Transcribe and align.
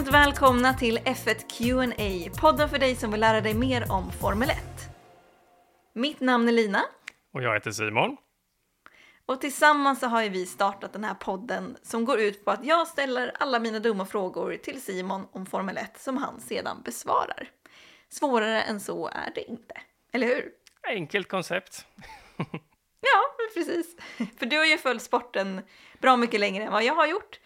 Varmt 0.00 0.14
välkomna 0.14 0.74
till 0.74 0.98
F1 0.98 1.48
Q&A, 1.48 2.30
podden 2.40 2.68
för 2.68 2.78
dig 2.78 2.96
som 2.96 3.10
vill 3.10 3.20
lära 3.20 3.40
dig 3.40 3.54
mer 3.54 3.92
om 3.92 4.12
Formel 4.12 4.50
1. 4.50 4.58
Mitt 5.94 6.20
namn 6.20 6.48
är 6.48 6.52
Lina. 6.52 6.82
Och 7.32 7.42
jag 7.42 7.54
heter 7.54 7.70
Simon. 7.70 8.16
Och 9.26 9.40
tillsammans 9.40 10.00
så 10.00 10.06
har 10.06 10.28
vi 10.28 10.46
startat 10.46 10.92
den 10.92 11.04
här 11.04 11.14
podden 11.14 11.76
som 11.82 12.04
går 12.04 12.20
ut 12.20 12.44
på 12.44 12.50
att 12.50 12.64
jag 12.64 12.86
ställer 12.86 13.32
alla 13.38 13.58
mina 13.58 13.78
dumma 13.78 14.06
frågor 14.06 14.56
till 14.56 14.82
Simon 14.82 15.26
om 15.32 15.46
Formel 15.46 15.76
1 15.76 16.00
som 16.00 16.16
han 16.16 16.40
sedan 16.40 16.82
besvarar. 16.84 17.50
Svårare 18.08 18.62
än 18.62 18.80
så 18.80 19.08
är 19.08 19.32
det 19.34 19.50
inte, 19.50 19.74
eller 20.12 20.26
hur? 20.26 20.50
Enkelt 20.88 21.28
koncept. 21.28 21.86
ja, 23.00 23.46
precis. 23.54 23.96
För 24.38 24.46
du 24.46 24.56
har 24.56 24.66
ju 24.66 24.78
följt 24.78 25.02
sporten 25.02 25.60
bra 25.98 26.16
mycket 26.16 26.40
längre 26.40 26.64
än 26.64 26.72
vad 26.72 26.84
jag 26.84 26.94
har 26.94 27.06
gjort. 27.06 27.40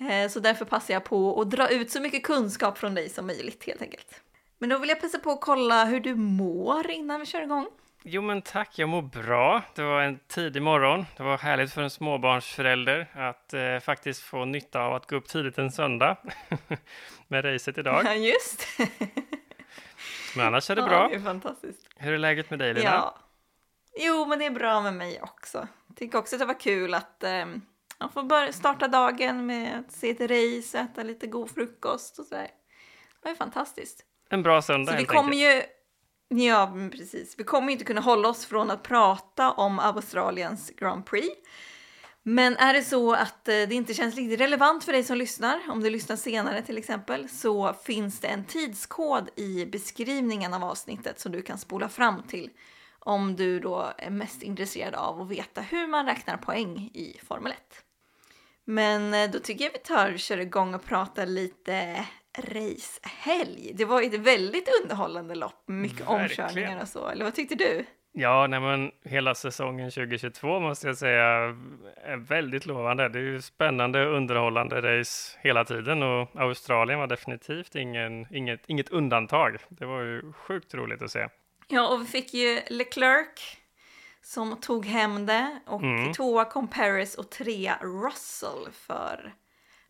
Eh, 0.00 0.28
så 0.30 0.40
därför 0.40 0.64
passar 0.64 0.94
jag 0.94 1.04
på 1.04 1.40
att 1.40 1.50
dra 1.50 1.68
ut 1.68 1.90
så 1.90 2.00
mycket 2.00 2.22
kunskap 2.22 2.78
från 2.78 2.94
dig 2.94 3.08
som 3.08 3.26
möjligt 3.26 3.64
helt 3.66 3.82
enkelt. 3.82 4.20
Men 4.58 4.68
då 4.68 4.78
vill 4.78 4.88
jag 4.88 5.00
passa 5.00 5.18
på 5.18 5.30
att 5.30 5.40
kolla 5.40 5.84
hur 5.84 6.00
du 6.00 6.14
mår 6.14 6.90
innan 6.90 7.20
vi 7.20 7.26
kör 7.26 7.42
igång. 7.42 7.66
Jo 8.02 8.22
men 8.22 8.42
tack, 8.42 8.78
jag 8.78 8.88
mår 8.88 9.02
bra. 9.02 9.62
Det 9.74 9.82
var 9.82 10.02
en 10.02 10.18
tidig 10.28 10.62
morgon. 10.62 11.06
Det 11.16 11.22
var 11.22 11.38
härligt 11.38 11.72
för 11.72 11.82
en 11.82 11.90
småbarnsförälder 11.90 13.10
att 13.14 13.54
eh, 13.54 13.78
faktiskt 13.78 14.22
få 14.22 14.44
nytta 14.44 14.80
av 14.80 14.94
att 14.94 15.06
gå 15.06 15.16
upp 15.16 15.28
tidigt 15.28 15.58
en 15.58 15.72
söndag 15.72 16.16
med 17.28 17.44
racet 17.44 17.78
idag. 17.78 18.02
Ja, 18.04 18.14
just 18.14 18.66
Men 20.36 20.46
annars 20.46 20.70
är 20.70 20.76
det 20.76 20.82
bra. 20.82 21.02
Ja, 21.02 21.08
det 21.08 21.14
är 21.14 21.20
fantastiskt. 21.20 21.86
Hur 21.96 22.12
är 22.12 22.18
läget 22.18 22.50
med 22.50 22.58
dig 22.58 22.74
Lina? 22.74 22.90
Ja. 22.90 23.18
Jo, 23.98 24.26
men 24.26 24.38
det 24.38 24.46
är 24.46 24.50
bra 24.50 24.80
med 24.80 24.94
mig 24.94 25.20
också. 25.22 25.68
Tycker 25.96 26.18
också 26.18 26.36
att 26.36 26.40
det 26.40 26.46
var 26.46 26.60
kul 26.60 26.94
att 26.94 27.24
eh, 27.24 27.46
jag 27.98 28.12
får 28.12 28.22
börja 28.22 28.52
starta 28.52 28.88
dagen 28.88 29.46
med 29.46 29.78
att 29.78 29.92
se 29.92 30.10
ett 30.10 30.20
race, 30.20 30.78
äta 30.78 31.02
lite 31.02 31.26
god 31.26 31.50
frukost 31.50 32.18
och 32.18 32.26
sådär. 32.26 32.48
Det 33.22 33.28
var 33.28 33.34
fantastiskt. 33.34 34.04
En 34.30 34.42
bra 34.42 34.62
söndag 34.62 34.92
Så 34.92 34.98
vi 34.98 35.04
kommer 35.04 35.36
ju, 35.36 35.62
ja 36.28 36.74
precis, 36.92 37.34
vi 37.38 37.44
kommer 37.44 37.68
ju 37.68 37.72
inte 37.72 37.84
kunna 37.84 38.00
hålla 38.00 38.28
oss 38.28 38.46
från 38.46 38.70
att 38.70 38.82
prata 38.82 39.52
om 39.52 39.78
Australiens 39.78 40.70
Grand 40.70 41.06
Prix. 41.06 41.28
Men 42.22 42.56
är 42.56 42.74
det 42.74 42.82
så 42.82 43.12
att 43.12 43.48
eh, 43.48 43.52
det 43.52 43.72
inte 43.72 43.94
känns 43.94 44.16
riktigt 44.16 44.40
relevant 44.40 44.84
för 44.84 44.92
dig 44.92 45.04
som 45.04 45.16
lyssnar, 45.16 45.60
om 45.68 45.80
du 45.80 45.90
lyssnar 45.90 46.16
senare 46.16 46.62
till 46.62 46.78
exempel, 46.78 47.28
så 47.28 47.72
finns 47.72 48.20
det 48.20 48.28
en 48.28 48.44
tidskod 48.44 49.28
i 49.36 49.66
beskrivningen 49.66 50.54
av 50.54 50.64
avsnittet 50.64 51.20
som 51.20 51.32
du 51.32 51.42
kan 51.42 51.58
spola 51.58 51.88
fram 51.88 52.22
till 52.22 52.50
om 53.06 53.36
du 53.36 53.60
då 53.60 53.92
är 53.98 54.10
mest 54.10 54.42
intresserad 54.42 54.94
av 54.94 55.20
att 55.20 55.28
veta 55.28 55.60
hur 55.60 55.86
man 55.86 56.06
räknar 56.06 56.36
poäng 56.36 56.90
i 56.94 57.20
Formel 57.22 57.52
1. 57.52 57.85
Men 58.66 59.14
eh, 59.14 59.30
då 59.30 59.38
tycker 59.38 59.64
jag 59.64 59.72
vi 59.72 59.78
tar 59.78 60.12
och 60.12 60.18
kör 60.18 60.38
igång 60.38 60.74
och 60.74 60.84
pratar 60.84 61.26
lite 61.26 62.06
racehelg. 62.38 63.72
Det 63.74 63.84
var 63.84 64.00
ju 64.00 64.06
ett 64.06 64.20
väldigt 64.20 64.68
underhållande 64.82 65.34
lopp, 65.34 65.64
mycket 65.66 66.00
Verkligen. 66.08 66.44
omkörningar 66.44 66.82
och 66.82 66.88
så. 66.88 67.08
Eller 67.08 67.24
vad 67.24 67.34
tyckte 67.34 67.54
du? 67.54 67.84
Ja, 68.12 68.46
nej, 68.46 68.60
men 68.60 68.90
hela 69.04 69.34
säsongen 69.34 69.90
2022 69.90 70.60
måste 70.60 70.86
jag 70.86 70.96
säga 70.96 71.24
är 72.04 72.16
väldigt 72.16 72.66
lovande. 72.66 73.08
Det 73.08 73.18
är 73.18 73.22
ju 73.22 73.42
spännande, 73.42 74.04
underhållande 74.06 74.80
race 74.98 75.38
hela 75.40 75.64
tiden 75.64 76.02
och 76.02 76.28
Australien 76.34 76.98
var 76.98 77.06
definitivt 77.06 77.74
ingen, 77.74 78.34
inget, 78.34 78.60
inget 78.66 78.88
undantag. 78.88 79.56
Det 79.68 79.86
var 79.86 80.00
ju 80.02 80.32
sjukt 80.32 80.74
roligt 80.74 81.02
att 81.02 81.10
se. 81.10 81.28
Ja, 81.68 81.88
och 81.88 82.00
vi 82.00 82.04
fick 82.06 82.34
ju 82.34 82.60
Leclerc 82.70 83.56
som 84.26 84.60
tog 84.60 84.86
hem 84.86 85.26
det 85.26 85.60
och 85.66 85.82
Mm. 85.82 86.12
tvåa 86.12 86.44
kom 86.44 86.68
Paris 86.68 87.14
och 87.14 87.30
trea 87.30 87.78
Russell 87.80 88.72
för 88.72 89.32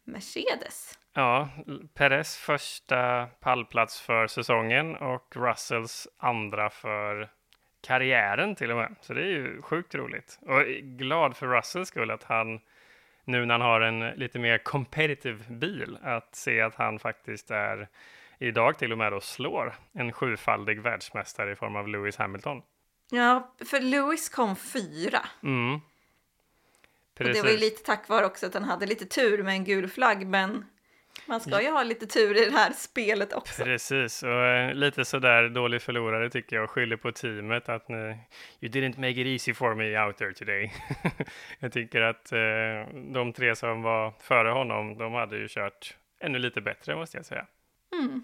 Mercedes. 0.05 0.99
Ja, 1.15 1.49
Perez 1.95 2.37
första 2.37 3.27
pallplats 3.41 4.01
för 4.01 4.27
säsongen 4.27 4.97
och 4.97 5.37
Russells 5.37 6.09
andra 6.19 6.71
för 6.71 7.29
karriären 7.81 8.55
till 8.55 8.71
och 8.71 8.77
med. 8.77 8.95
Så 9.01 9.15
det 9.15 9.21
är 9.21 9.27
ju 9.27 9.63
sjukt 9.63 9.95
roligt. 9.95 10.39
Och 10.43 10.63
glad 10.83 11.37
för 11.37 11.47
Russells 11.47 11.89
skull 11.89 12.11
att 12.11 12.25
han 12.25 12.61
nu 13.25 13.47
när 13.47 13.55
han 13.55 13.61
har 13.61 13.81
en 13.81 14.01
lite 14.01 14.39
mer 14.39 14.59
competitive 14.59 15.45
bil, 15.49 15.99
att 16.03 16.35
se 16.35 16.61
att 16.61 16.75
han 16.75 16.99
faktiskt 16.99 17.51
är 17.51 17.89
idag 18.39 18.79
till 18.79 18.93
och 18.93 18.99
med 18.99 19.13
då 19.13 19.21
slår 19.21 19.75
en 19.93 20.13
sjufaldig 20.13 20.81
världsmästare 20.81 21.53
i 21.53 21.57
form 21.57 21.77
av 21.77 21.89
Lewis 21.89 22.17
Hamilton. 22.17 22.63
Ja, 23.11 23.55
för 23.65 23.81
Lewis 23.81 24.29
kom 24.29 24.57
fyra. 24.57 25.27
Mm. 25.43 25.81
Och 27.19 27.25
det 27.25 27.43
var 27.43 27.51
ju 27.51 27.57
lite 27.57 27.83
tack 27.83 28.09
vare 28.09 28.27
också 28.27 28.47
att 28.47 28.55
han 28.55 28.65
hade 28.65 28.87
lite 28.87 29.05
tur 29.07 29.43
med 29.43 29.53
en 29.53 29.65
gul 29.65 29.89
flagg, 29.89 30.27
men 30.27 30.65
man 31.27 31.41
ska 31.41 31.63
ju 31.63 31.71
ha 31.71 31.83
lite 31.83 32.07
tur 32.07 32.43
i 32.43 32.45
det 32.45 32.51
här 32.51 32.73
spelet 32.73 33.33
också. 33.33 33.65
Precis, 33.65 34.23
och 34.23 34.47
eh, 34.47 34.75
lite 34.75 35.05
sådär 35.05 35.49
dålig 35.49 35.83
förlorare 35.83 36.31
tycker 36.31 36.57
jag 36.57 36.71
skyller 36.71 36.97
på 36.97 37.13
teamet 37.13 37.69
att 37.69 37.89
ni, 37.89 38.19
you 38.61 38.73
didn't 38.73 38.97
make 38.97 39.21
it 39.21 39.27
easy 39.27 39.55
for 39.55 39.75
me 39.75 39.99
out 40.07 40.17
there 40.17 40.33
today. 40.33 40.73
jag 41.59 41.73
tycker 41.73 42.01
att 42.01 42.33
eh, 42.33 42.95
de 43.13 43.33
tre 43.33 43.57
som 43.57 43.83
var 43.83 44.15
före 44.21 44.49
honom, 44.49 44.99
de 44.99 45.13
hade 45.13 45.37
ju 45.37 45.49
kört 45.49 45.97
ännu 46.21 46.39
lite 46.39 46.61
bättre 46.61 46.97
måste 46.97 47.17
jag 47.17 47.27
säga. 47.27 47.47
Mm. 47.93 48.23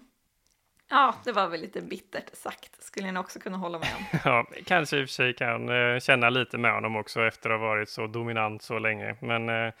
Ja, 0.93 1.15
det 1.25 1.31
var 1.31 1.47
väl 1.47 1.61
lite 1.61 1.81
bittert 1.81 2.29
sagt, 2.33 2.83
skulle 2.83 3.11
ni 3.11 3.19
också 3.19 3.39
kunna 3.39 3.57
hålla 3.57 3.79
med 3.79 3.89
om. 3.97 4.19
ja, 4.25 4.45
kanske 4.65 4.97
i 4.97 5.03
och 5.03 5.07
för 5.07 5.13
sig 5.13 5.33
kan 5.33 5.69
eh, 5.69 5.99
känna 5.99 6.29
lite 6.29 6.57
med 6.57 6.73
honom 6.73 6.95
också 6.95 7.21
efter 7.27 7.49
att 7.49 7.59
ha 7.59 7.67
varit 7.67 7.89
så 7.89 8.07
dominant 8.07 8.61
så 8.61 8.79
länge, 8.79 9.15
men 9.19 9.49
eh, 9.49 9.73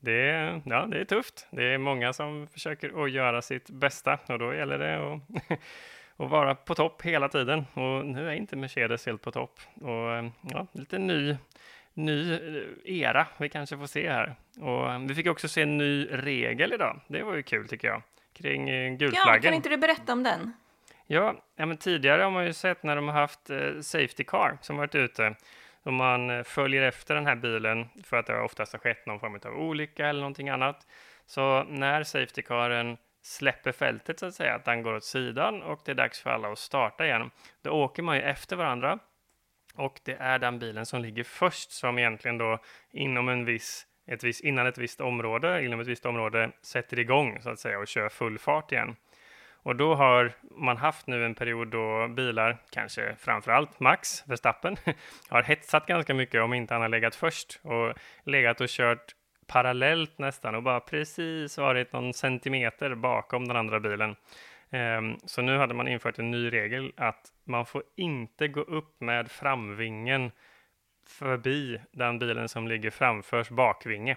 det, 0.00 0.12
är- 0.30 0.62
ja, 0.64 0.86
det 0.86 1.00
är 1.00 1.04
tufft. 1.04 1.46
Det 1.50 1.64
är 1.64 1.78
många 1.78 2.12
som 2.12 2.46
försöker 2.52 3.04
att 3.04 3.10
göra 3.10 3.42
sitt 3.42 3.70
bästa 3.70 4.18
och 4.26 4.38
då 4.38 4.54
gäller 4.54 4.78
det 4.78 4.96
att, 5.14 5.58
och 6.16 6.30
vara 6.30 6.54
på 6.54 6.74
topp 6.74 7.02
hela 7.02 7.28
tiden. 7.28 7.66
Och 7.74 8.06
nu 8.06 8.28
är 8.28 8.32
inte 8.34 8.56
Mercedes 8.56 9.06
helt 9.06 9.22
på 9.22 9.32
topp. 9.32 9.60
Och 9.80 10.12
eh, 10.14 10.26
ja, 10.50 10.66
lite 10.72 10.98
ny, 10.98 11.36
ny 11.94 12.32
eh, 12.32 12.62
era 12.84 13.26
vi 13.38 13.48
kanske 13.48 13.76
får 13.78 13.86
se 13.86 14.10
här. 14.10 14.34
Och 14.60 14.92
eh, 14.92 14.98
vi 14.98 15.14
fick 15.14 15.26
också 15.26 15.48
se 15.48 15.62
en 15.62 15.78
ny 15.78 16.06
regel 16.10 16.72
idag. 16.72 17.00
Det 17.06 17.22
var 17.22 17.34
ju 17.34 17.42
kul 17.42 17.68
tycker 17.68 17.88
jag. 17.88 18.02
Kring 18.42 18.68
eh, 18.70 18.90
Ja, 18.90 18.96
gulflaggen. 18.96 19.42
kan 19.42 19.54
inte 19.54 19.68
du 19.68 19.76
berätta 19.76 20.12
om 20.12 20.22
den? 20.22 20.52
Ja, 21.06 21.44
ja 21.56 21.66
men 21.66 21.76
tidigare 21.76 22.22
har 22.22 22.30
man 22.30 22.46
ju 22.46 22.52
sett 22.52 22.82
när 22.82 22.96
de 22.96 23.08
har 23.08 23.14
haft 23.14 23.50
eh, 23.50 23.80
Safety 23.80 24.24
Car 24.24 24.58
som 24.60 24.76
varit 24.76 24.94
ute. 24.94 25.34
Om 25.82 25.94
man 25.94 26.30
eh, 26.30 26.42
följer 26.42 26.82
efter 26.82 27.14
den 27.14 27.26
här 27.26 27.36
bilen 27.36 27.88
för 28.04 28.16
att 28.16 28.26
det 28.26 28.40
oftast 28.40 28.72
har 28.72 28.80
skett 28.80 29.06
någon 29.06 29.20
form 29.20 29.40
av 29.44 29.60
olycka 29.60 30.08
eller 30.08 30.20
någonting 30.20 30.48
annat. 30.48 30.86
Så 31.26 31.62
när 31.62 32.02
Safety 32.02 32.42
Caren 32.42 32.96
släpper 33.22 33.72
fältet 33.72 34.18
så 34.18 34.26
att 34.26 34.34
säga, 34.34 34.54
att 34.54 34.64
den 34.64 34.82
går 34.82 34.94
åt 34.94 35.04
sidan 35.04 35.62
och 35.62 35.80
det 35.84 35.90
är 35.90 35.94
dags 35.94 36.20
för 36.20 36.30
alla 36.30 36.52
att 36.52 36.58
starta 36.58 37.06
igen. 37.06 37.30
Då 37.62 37.70
åker 37.70 38.02
man 38.02 38.16
ju 38.16 38.22
efter 38.22 38.56
varandra 38.56 38.98
och 39.74 40.00
det 40.04 40.16
är 40.20 40.38
den 40.38 40.58
bilen 40.58 40.86
som 40.86 41.02
ligger 41.02 41.24
först 41.24 41.72
som 41.72 41.98
egentligen 41.98 42.38
då 42.38 42.58
inom 42.90 43.28
en 43.28 43.44
viss, 43.44 43.86
ett 44.10 44.24
vis, 44.24 44.40
innan 44.40 44.66
ett 44.66 44.78
visst 44.78 45.00
område, 45.00 45.64
inom 45.64 45.80
ett 45.80 45.86
visst 45.86 46.06
område 46.06 46.50
sätter 46.62 46.98
igång 46.98 47.38
så 47.42 47.50
att 47.50 47.58
säga 47.58 47.78
och 47.78 47.88
kör 47.88 48.08
full 48.08 48.38
fart 48.38 48.72
igen. 48.72 48.96
Och 49.62 49.76
då 49.76 49.94
har 49.94 50.32
man 50.56 50.76
haft 50.76 51.06
nu 51.06 51.24
en 51.24 51.34
period 51.34 51.68
då 51.68 52.08
bilar, 52.08 52.56
kanske 52.70 53.14
framförallt 53.18 53.80
Max 53.80 54.24
Verstappen, 54.26 54.76
har 55.28 55.42
hetsat 55.42 55.86
ganska 55.86 56.14
mycket 56.14 56.42
om 56.42 56.54
inte 56.54 56.74
han 56.74 56.82
har 56.82 56.88
legat 56.88 57.14
först 57.14 57.60
och 57.62 57.94
legat 58.24 58.60
och 58.60 58.68
kört 58.68 59.14
parallellt 59.46 60.18
nästan 60.18 60.54
och 60.54 60.62
bara 60.62 60.80
precis 60.80 61.58
varit 61.58 61.92
någon 61.92 62.14
centimeter 62.14 62.94
bakom 62.94 63.48
den 63.48 63.56
andra 63.56 63.80
bilen. 63.80 64.16
Ehm, 64.70 65.16
så 65.24 65.42
nu 65.42 65.58
hade 65.58 65.74
man 65.74 65.88
infört 65.88 66.18
en 66.18 66.30
ny 66.30 66.52
regel 66.52 66.92
att 66.96 67.32
man 67.44 67.66
får 67.66 67.82
inte 67.96 68.48
gå 68.48 68.60
upp 68.60 69.00
med 69.00 69.30
framvingen 69.30 70.30
förbi 71.10 71.80
den 71.92 72.18
bilen 72.18 72.48
som 72.48 72.68
ligger 72.68 72.90
framförs 72.90 73.48
bakvinge. 73.48 74.16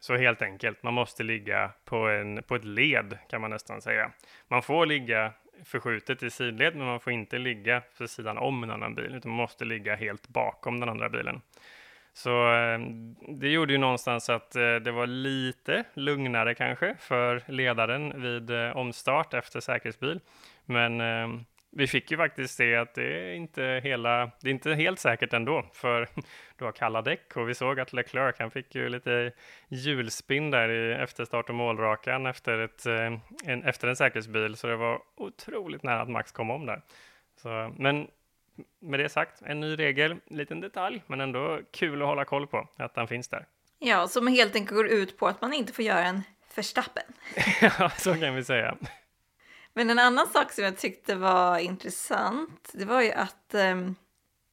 Så 0.00 0.16
helt 0.16 0.42
enkelt, 0.42 0.82
man 0.82 0.94
måste 0.94 1.22
ligga 1.22 1.70
på, 1.84 1.96
en, 1.96 2.42
på 2.42 2.54
ett 2.54 2.64
led 2.64 3.18
kan 3.30 3.40
man 3.40 3.50
nästan 3.50 3.82
säga. 3.82 4.10
Man 4.48 4.62
får 4.62 4.86
ligga 4.86 5.32
förskjutet 5.64 6.22
i 6.22 6.30
sidled, 6.30 6.76
men 6.76 6.86
man 6.86 7.00
får 7.00 7.12
inte 7.12 7.38
ligga 7.38 7.82
för 7.94 8.06
sidan 8.06 8.38
om 8.38 8.62
en 8.62 8.70
annan 8.70 8.94
bil, 8.94 9.14
utan 9.14 9.30
man 9.30 9.36
måste 9.36 9.64
ligga 9.64 9.96
helt 9.96 10.28
bakom 10.28 10.80
den 10.80 10.88
andra 10.88 11.08
bilen. 11.08 11.40
Så 12.12 12.52
eh, 12.54 12.78
det 13.28 13.48
gjorde 13.48 13.72
ju 13.72 13.78
någonstans 13.78 14.28
att 14.30 14.56
eh, 14.56 14.74
det 14.74 14.92
var 14.92 15.06
lite 15.06 15.84
lugnare 15.94 16.54
kanske 16.54 16.96
för 17.00 17.42
ledaren 17.48 18.22
vid 18.22 18.50
eh, 18.50 18.76
omstart 18.76 19.34
efter 19.34 19.60
säkerhetsbil. 19.60 20.20
Men 20.64 21.00
eh, 21.00 21.40
vi 21.70 21.86
fick 21.86 22.10
ju 22.10 22.16
faktiskt 22.16 22.54
se 22.54 22.76
att 22.76 22.94
det 22.94 23.30
är 23.30 23.34
inte 23.34 23.80
hela, 23.84 24.30
det 24.40 24.48
är 24.48 24.52
inte 24.52 24.74
helt 24.74 24.98
säkert 24.98 25.32
ändå, 25.32 25.64
för 25.72 26.08
du 26.56 26.64
har 26.64 26.72
kalla 26.72 27.02
däck 27.02 27.36
och 27.36 27.48
vi 27.48 27.54
såg 27.54 27.80
att 27.80 27.92
Leclerc, 27.92 28.36
han 28.38 28.50
fick 28.50 28.74
ju 28.74 28.88
lite 28.88 29.32
hjulspinn 29.68 30.50
där 30.50 30.68
i 30.68 30.92
efterstart 30.92 31.48
och 31.48 31.54
målrakan 31.54 32.26
efter, 32.26 32.58
ett, 32.58 32.86
eh, 32.86 33.18
en, 33.44 33.62
efter 33.64 33.88
en 33.88 33.96
säkerhetsbil, 33.96 34.56
så 34.56 34.66
det 34.66 34.76
var 34.76 35.02
otroligt 35.16 35.82
nära 35.82 36.00
att 36.00 36.10
Max 36.10 36.32
kom 36.32 36.50
om 36.50 36.66
där. 36.66 36.82
Så, 37.36 37.74
men 37.76 38.08
med 38.80 39.00
det 39.00 39.08
sagt, 39.08 39.42
en 39.42 39.60
ny 39.60 39.76
regel, 39.76 40.16
liten 40.26 40.60
detalj, 40.60 41.02
men 41.06 41.20
ändå 41.20 41.60
kul 41.70 42.02
att 42.02 42.08
hålla 42.08 42.24
koll 42.24 42.46
på 42.46 42.68
att 42.76 42.94
den 42.94 43.08
finns 43.08 43.28
där. 43.28 43.46
Ja, 43.78 44.08
som 44.08 44.26
helt 44.26 44.54
enkelt 44.54 44.76
går 44.76 44.88
ut 44.88 45.18
på 45.18 45.26
att 45.26 45.40
man 45.40 45.52
inte 45.52 45.72
får 45.72 45.84
göra 45.84 46.04
en 46.04 46.22
Verstappen. 46.54 47.02
ja, 47.60 47.90
så 47.90 48.14
kan 48.14 48.34
vi 48.34 48.44
säga. 48.44 48.76
Men 49.78 49.90
en 49.90 49.98
annan 49.98 50.26
sak 50.26 50.52
som 50.52 50.64
jag 50.64 50.76
tyckte 50.76 51.14
var 51.14 51.58
intressant, 51.58 52.70
det 52.72 52.84
var 52.84 53.02
ju 53.02 53.12
att 53.12 53.54
um, 53.54 53.94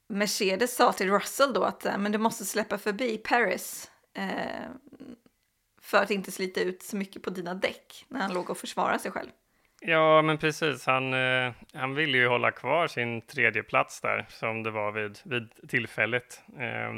Mercedes 0.10 0.76
sa 0.76 0.92
till 0.94 1.12
Russell 1.12 1.54
då 1.54 1.64
att 1.64 1.84
men 1.84 2.12
du 2.12 2.18
måste 2.18 2.46
släppa 2.46 2.78
förbi 2.78 3.18
Paris 3.18 3.92
eh, 4.18 4.70
för 5.82 5.98
att 5.98 6.12
inte 6.12 6.32
slita 6.32 6.62
ut 6.62 6.84
så 6.84 6.98
mycket 6.98 7.24
på 7.24 7.30
dina 7.30 7.54
däck 7.54 8.06
när 8.08 8.20
han 8.20 8.34
låg 8.34 8.50
och 8.50 8.58
försvarade 8.58 9.00
sig 9.00 9.12
själv. 9.12 9.30
Ja, 9.82 10.22
men 10.22 10.38
precis. 10.38 10.86
Han, 10.86 11.14
eh, 11.14 11.52
han 11.74 11.96
ville 11.96 12.18
ju 12.18 12.28
hålla 12.28 12.52
kvar 12.52 12.88
sin 12.88 13.22
tredje 13.22 13.64
plats 13.64 14.02
där 14.02 14.26
som 14.30 14.64
det 14.64 14.72
var 14.72 14.92
vid, 14.92 15.20
vid 15.24 15.50
tillfället. 15.70 16.42
Eh, 16.54 16.94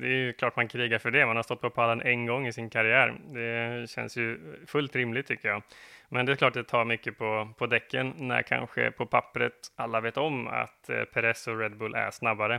det 0.00 0.06
är 0.06 0.18
ju 0.26 0.32
klart 0.32 0.56
man 0.56 0.68
krigar 0.68 0.98
för 0.98 1.10
det. 1.10 1.26
Man 1.26 1.36
har 1.36 1.42
stått 1.42 1.60
på 1.60 1.70
pallen 1.70 2.02
en 2.02 2.26
gång 2.26 2.46
i 2.46 2.52
sin 2.52 2.70
karriär. 2.70 3.20
Det 3.34 3.90
känns 3.90 4.16
ju 4.16 4.56
fullt 4.66 4.96
rimligt 4.96 5.26
tycker 5.26 5.48
jag. 5.48 5.62
Men 6.08 6.26
det 6.26 6.32
är 6.32 6.36
klart 6.36 6.54
det 6.54 6.64
tar 6.64 6.84
mycket 6.84 7.18
på, 7.18 7.48
på 7.58 7.66
däcken 7.66 8.14
när 8.16 8.42
kanske 8.42 8.90
på 8.90 9.06
pappret 9.06 9.52
alla 9.76 10.00
vet 10.00 10.16
om 10.16 10.46
att 10.48 10.90
eh, 10.90 11.02
Perez 11.02 11.46
och 11.46 11.58
Red 11.58 11.76
Bull 11.76 11.94
är 11.94 12.10
snabbare. 12.10 12.54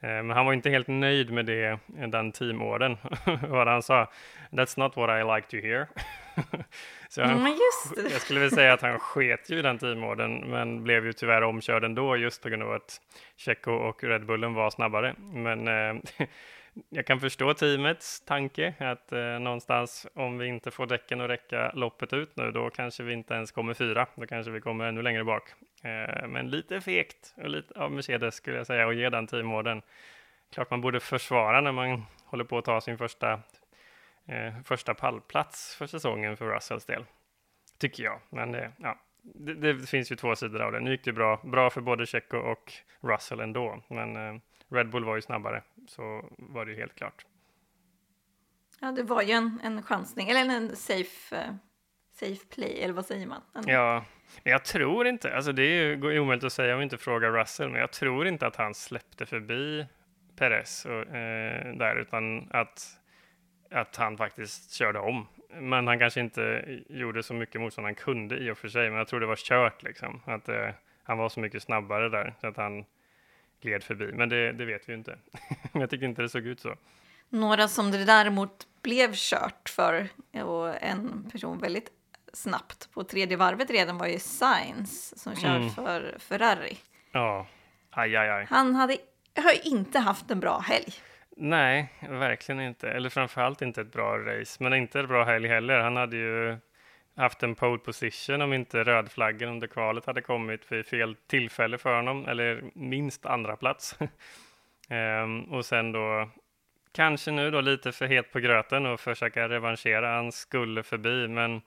Eh, 0.00 0.08
men 0.08 0.30
han 0.30 0.46
var 0.46 0.52
inte 0.52 0.70
helt 0.70 0.88
nöjd 0.88 1.30
med 1.30 1.46
det, 1.46 1.78
den 1.86 2.32
teamorden. 2.32 2.96
Vad 3.48 3.68
han 3.68 3.82
sa, 3.82 4.10
that's 4.50 4.78
not 4.78 4.96
what 4.96 5.10
I 5.10 5.36
like 5.36 5.48
to 5.48 5.66
hear. 5.66 5.86
Så 7.08 7.22
han, 7.22 7.38
mm, 7.38 7.56
jag 8.12 8.20
skulle 8.20 8.40
vilja 8.40 8.56
säga 8.56 8.72
att 8.72 8.82
han 8.82 8.98
sket 8.98 9.50
ju 9.50 9.58
i 9.58 9.62
den 9.62 9.78
teamorden, 9.78 10.38
men 10.38 10.84
blev 10.84 11.06
ju 11.06 11.12
tyvärr 11.12 11.42
omkörd 11.42 11.84
ändå 11.84 12.16
just 12.16 12.42
på 12.42 12.48
grund 12.48 12.62
av 12.62 12.72
att 12.72 13.00
Checo 13.36 13.72
och 13.72 14.04
Red 14.04 14.26
Bullen 14.26 14.54
var 14.54 14.70
snabbare. 14.70 15.14
Men 15.18 15.68
eh, 15.68 16.02
jag 16.88 17.06
kan 17.06 17.20
förstå 17.20 17.54
teamets 17.54 18.20
tanke 18.20 18.74
att 18.78 19.12
eh, 19.12 19.38
någonstans 19.38 20.06
om 20.14 20.38
vi 20.38 20.46
inte 20.46 20.70
får 20.70 20.86
däcken 20.86 21.20
att 21.20 21.30
räcka 21.30 21.72
loppet 21.74 22.12
ut 22.12 22.36
nu, 22.36 22.50
då 22.50 22.70
kanske 22.70 23.02
vi 23.02 23.12
inte 23.12 23.34
ens 23.34 23.52
kommer 23.52 23.74
fyra. 23.74 24.06
Då 24.14 24.26
kanske 24.26 24.52
vi 24.52 24.60
kommer 24.60 24.84
ännu 24.84 25.02
längre 25.02 25.24
bak. 25.24 25.54
Eh, 25.82 26.26
men 26.28 26.50
lite 26.50 26.80
fegt 26.80 27.34
och 27.36 27.48
lite 27.48 27.80
av 27.80 27.92
Mercedes 27.92 28.34
skulle 28.34 28.56
jag 28.56 28.66
säga 28.66 28.86
och 28.86 28.94
ge 28.94 29.10
den 29.10 29.26
teamorden. 29.26 29.82
Klart 30.52 30.70
man 30.70 30.80
borde 30.80 31.00
försvara 31.00 31.60
när 31.60 31.72
man 31.72 32.02
håller 32.24 32.44
på 32.44 32.58
att 32.58 32.64
ta 32.64 32.80
sin 32.80 32.98
första 32.98 33.32
eh, 34.26 34.60
första 34.64 34.94
pallplats 34.94 35.76
för 35.76 35.86
säsongen 35.86 36.36
för 36.36 36.46
Russells 36.46 36.84
del. 36.84 37.04
Tycker 37.78 38.04
jag, 38.04 38.20
men 38.30 38.52
det, 38.52 38.72
ja, 38.76 38.98
det, 39.22 39.54
det, 39.54 39.86
finns 39.86 40.12
ju 40.12 40.16
två 40.16 40.36
sidor 40.36 40.62
av 40.62 40.72
det. 40.72 40.80
Nu 40.80 40.90
gick 40.90 41.04
det 41.04 41.12
bra, 41.12 41.40
bra 41.44 41.70
för 41.70 41.80
både 41.80 42.06
Checo 42.06 42.36
och 42.36 42.72
Russell 43.00 43.40
ändå, 43.40 43.82
men 43.88 44.16
eh, 44.16 44.40
Red 44.68 44.90
Bull 44.90 45.04
var 45.04 45.16
ju 45.16 45.22
snabbare, 45.22 45.62
så 45.86 46.24
var 46.38 46.66
det 46.66 46.72
ju 46.72 46.78
helt 46.78 46.94
klart. 46.94 47.26
Ja, 48.80 48.92
det 48.92 49.02
var 49.02 49.22
ju 49.22 49.32
en, 49.32 49.60
en 49.64 49.82
chansning, 49.82 50.28
eller 50.28 50.40
en 50.40 50.76
safe, 50.76 51.36
uh, 51.36 51.54
safe 52.12 52.46
play, 52.54 52.80
eller 52.80 52.94
vad 52.94 53.06
säger 53.06 53.26
man? 53.26 53.42
En... 53.54 53.64
Ja, 53.66 54.04
men 54.42 54.50
jag 54.50 54.64
tror 54.64 55.06
inte, 55.06 55.36
alltså 55.36 55.52
det 55.52 55.62
är 55.62 55.96
ju 55.96 56.20
omöjligt 56.20 56.44
att 56.44 56.52
säga 56.52 56.72
om 56.72 56.78
vi 56.78 56.84
inte 56.84 56.98
frågar 56.98 57.30
Russell, 57.30 57.70
men 57.70 57.80
jag 57.80 57.92
tror 57.92 58.26
inte 58.26 58.46
att 58.46 58.56
han 58.56 58.74
släppte 58.74 59.26
förbi 59.26 59.86
Perez 60.36 60.84
och, 60.86 61.16
eh, 61.16 61.76
där, 61.76 61.96
utan 61.96 62.48
att 62.50 62.98
att 63.70 63.96
han 63.96 64.16
faktiskt 64.16 64.72
körde 64.72 64.98
om. 64.98 65.26
Men 65.60 65.86
han 65.86 65.98
kanske 65.98 66.20
inte 66.20 66.64
gjorde 66.88 67.22
så 67.22 67.34
mycket 67.34 67.60
motstånd 67.60 67.86
han 67.86 67.94
kunde 67.94 68.36
i 68.36 68.50
och 68.50 68.58
för 68.58 68.68
sig, 68.68 68.90
men 68.90 68.98
jag 68.98 69.08
tror 69.08 69.20
det 69.20 69.26
var 69.26 69.36
kört 69.36 69.82
liksom. 69.82 70.20
Att 70.24 70.48
eh, 70.48 70.68
han 71.02 71.18
var 71.18 71.28
så 71.28 71.40
mycket 71.40 71.62
snabbare 71.62 72.08
där 72.08 72.34
så 72.40 72.46
att 72.46 72.56
han 72.56 72.84
gled 73.60 73.84
förbi. 73.84 74.12
Men 74.12 74.28
det, 74.28 74.52
det 74.52 74.64
vet 74.64 74.88
vi 74.88 74.92
ju 74.92 74.98
inte. 74.98 75.18
jag 75.72 75.90
tycker 75.90 76.06
inte 76.06 76.22
det 76.22 76.28
såg 76.28 76.46
ut 76.46 76.60
så. 76.60 76.76
Några 77.28 77.68
som 77.68 77.90
det 77.90 78.04
däremot 78.04 78.66
blev 78.82 79.12
kört 79.14 79.68
för 79.68 80.08
och 80.44 80.82
en 80.82 81.30
person 81.32 81.58
väldigt 81.58 81.90
snabbt 82.32 82.92
på 82.92 83.04
tredje 83.04 83.36
varvet 83.36 83.70
redan 83.70 83.98
var 83.98 84.06
ju 84.06 84.18
Sainz 84.18 85.22
som 85.22 85.36
kör 85.36 85.56
mm. 85.56 85.70
för 85.70 86.16
Ferrari. 86.18 86.76
Ja, 87.12 87.46
aj, 87.90 88.16
aj, 88.16 88.30
aj. 88.30 88.46
Han 88.50 88.74
hade, 88.74 88.96
har 89.36 89.52
ju 89.52 89.60
inte 89.70 89.98
haft 89.98 90.30
en 90.30 90.40
bra 90.40 90.58
helg. 90.58 90.92
Nej, 91.36 91.92
verkligen 92.00 92.60
inte. 92.60 92.90
Eller 92.90 93.10
framförallt 93.10 93.62
inte 93.62 93.80
ett 93.80 93.92
bra 93.92 94.18
race, 94.18 94.62
men 94.62 94.74
inte 94.74 95.00
ett 95.00 95.08
bra 95.08 95.24
helg 95.24 95.48
heller. 95.48 95.78
Han 95.78 95.96
hade 95.96 96.16
ju 96.16 96.58
haft 97.18 97.42
en 97.42 97.54
pole 97.54 97.78
position 97.78 98.42
om 98.42 98.52
inte 98.52 98.84
rödflaggen 98.84 99.48
under 99.48 99.66
kvalet 99.66 100.06
hade 100.06 100.22
kommit 100.22 100.72
vid 100.72 100.86
fel 100.86 101.16
tillfälle 101.26 101.78
för 101.78 101.96
honom, 101.96 102.28
eller 102.28 102.62
minst 102.74 103.26
andra 103.26 103.56
plats. 103.56 103.98
ehm, 104.88 105.42
och 105.42 105.64
sen 105.64 105.92
då 105.92 106.30
kanske 106.92 107.30
nu 107.30 107.50
då 107.50 107.60
lite 107.60 107.92
för 107.92 108.06
het 108.06 108.32
på 108.32 108.40
gröten 108.40 108.86
och 108.86 109.00
försöka 109.00 109.48
revanschera. 109.48 110.14
Han 110.14 110.32
skulle 110.32 110.82
förbi, 110.82 111.28
men 111.28 111.60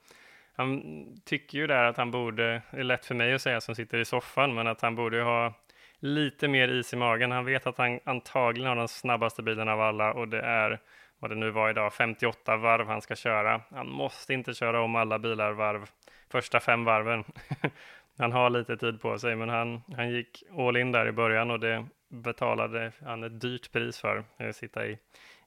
han 0.56 0.82
tycker 1.24 1.58
ju 1.58 1.66
där 1.66 1.84
att 1.84 1.96
han 1.96 2.10
borde, 2.10 2.62
det 2.70 2.78
är 2.78 2.84
lätt 2.84 3.06
för 3.06 3.14
mig 3.14 3.34
att 3.34 3.42
säga 3.42 3.60
som 3.60 3.74
sitter 3.74 3.98
i 3.98 4.04
soffan, 4.04 4.54
men 4.54 4.66
att 4.66 4.80
han 4.80 4.94
borde 4.94 5.22
ha 5.22 5.54
lite 5.98 6.48
mer 6.48 6.68
is 6.68 6.92
i 6.92 6.96
magen. 6.96 7.30
Han 7.30 7.44
vet 7.44 7.66
att 7.66 7.78
han 7.78 8.00
antagligen 8.04 8.68
har 8.68 8.76
den 8.76 8.88
snabbaste 8.88 9.42
bilen 9.42 9.68
av 9.68 9.80
alla 9.80 10.12
och 10.12 10.28
det 10.28 10.40
är 10.40 10.80
vad 11.22 11.30
det 11.30 11.34
nu 11.34 11.50
var 11.50 11.70
idag, 11.70 11.92
58 11.92 12.56
varv 12.56 12.86
han 12.86 13.02
ska 13.02 13.16
köra. 13.16 13.62
Han 13.70 13.88
måste 13.88 14.34
inte 14.34 14.54
köra 14.54 14.80
om 14.80 14.96
alla 14.96 15.18
bilar 15.18 15.52
varv, 15.52 15.90
första 16.28 16.60
fem 16.60 16.84
varven. 16.84 17.24
han 18.18 18.32
har 18.32 18.50
lite 18.50 18.76
tid 18.76 19.00
på 19.00 19.18
sig, 19.18 19.36
men 19.36 19.48
han, 19.48 19.82
han 19.96 20.10
gick 20.10 20.42
all 20.58 20.76
in 20.76 20.92
där 20.92 21.08
i 21.08 21.12
början 21.12 21.50
och 21.50 21.60
det 21.60 21.86
betalade 22.08 22.92
han 23.00 23.24
ett 23.24 23.40
dyrt 23.40 23.72
pris 23.72 24.00
för, 24.00 24.24
att 24.36 24.56
sitta 24.56 24.86
i, 24.86 24.98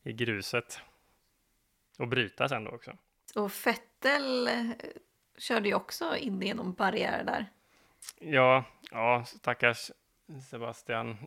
i 0.03 0.13
gruset. 0.13 0.81
Och 1.99 2.07
bryta 2.07 2.49
sen 2.49 2.63
då 2.63 2.71
också. 2.71 2.91
Och 3.35 3.51
Fettel 3.51 4.47
eh, 4.47 4.69
körde 5.37 5.67
ju 5.67 5.75
också 5.75 6.17
in 6.17 6.39
någon 6.39 6.73
barriär 6.73 7.23
där. 7.23 7.45
Ja, 8.19 8.63
ja, 8.91 9.23
stackars 9.25 9.91
Sebastian, 10.49 11.17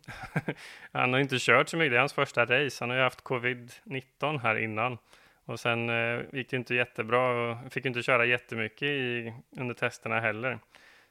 han 0.92 1.12
har 1.12 1.20
inte 1.20 1.36
kört 1.38 1.68
så 1.68 1.76
mycket, 1.76 1.92
det 1.92 1.96
är 1.96 2.00
hans 2.00 2.12
första 2.12 2.44
race. 2.44 2.76
Han 2.80 2.90
har 2.90 2.96
ju 2.96 3.02
haft 3.02 3.24
covid-19 3.24 4.38
här 4.38 4.56
innan. 4.56 4.98
Och 5.44 5.60
sen 5.60 5.90
eh, 5.90 6.20
gick 6.32 6.50
det 6.50 6.56
inte 6.56 6.74
jättebra 6.74 7.50
och 7.50 7.72
fick 7.72 7.86
inte 7.86 8.02
köra 8.02 8.26
jättemycket 8.26 8.88
i, 8.88 9.32
under 9.50 9.74
testerna 9.74 10.20
heller. 10.20 10.58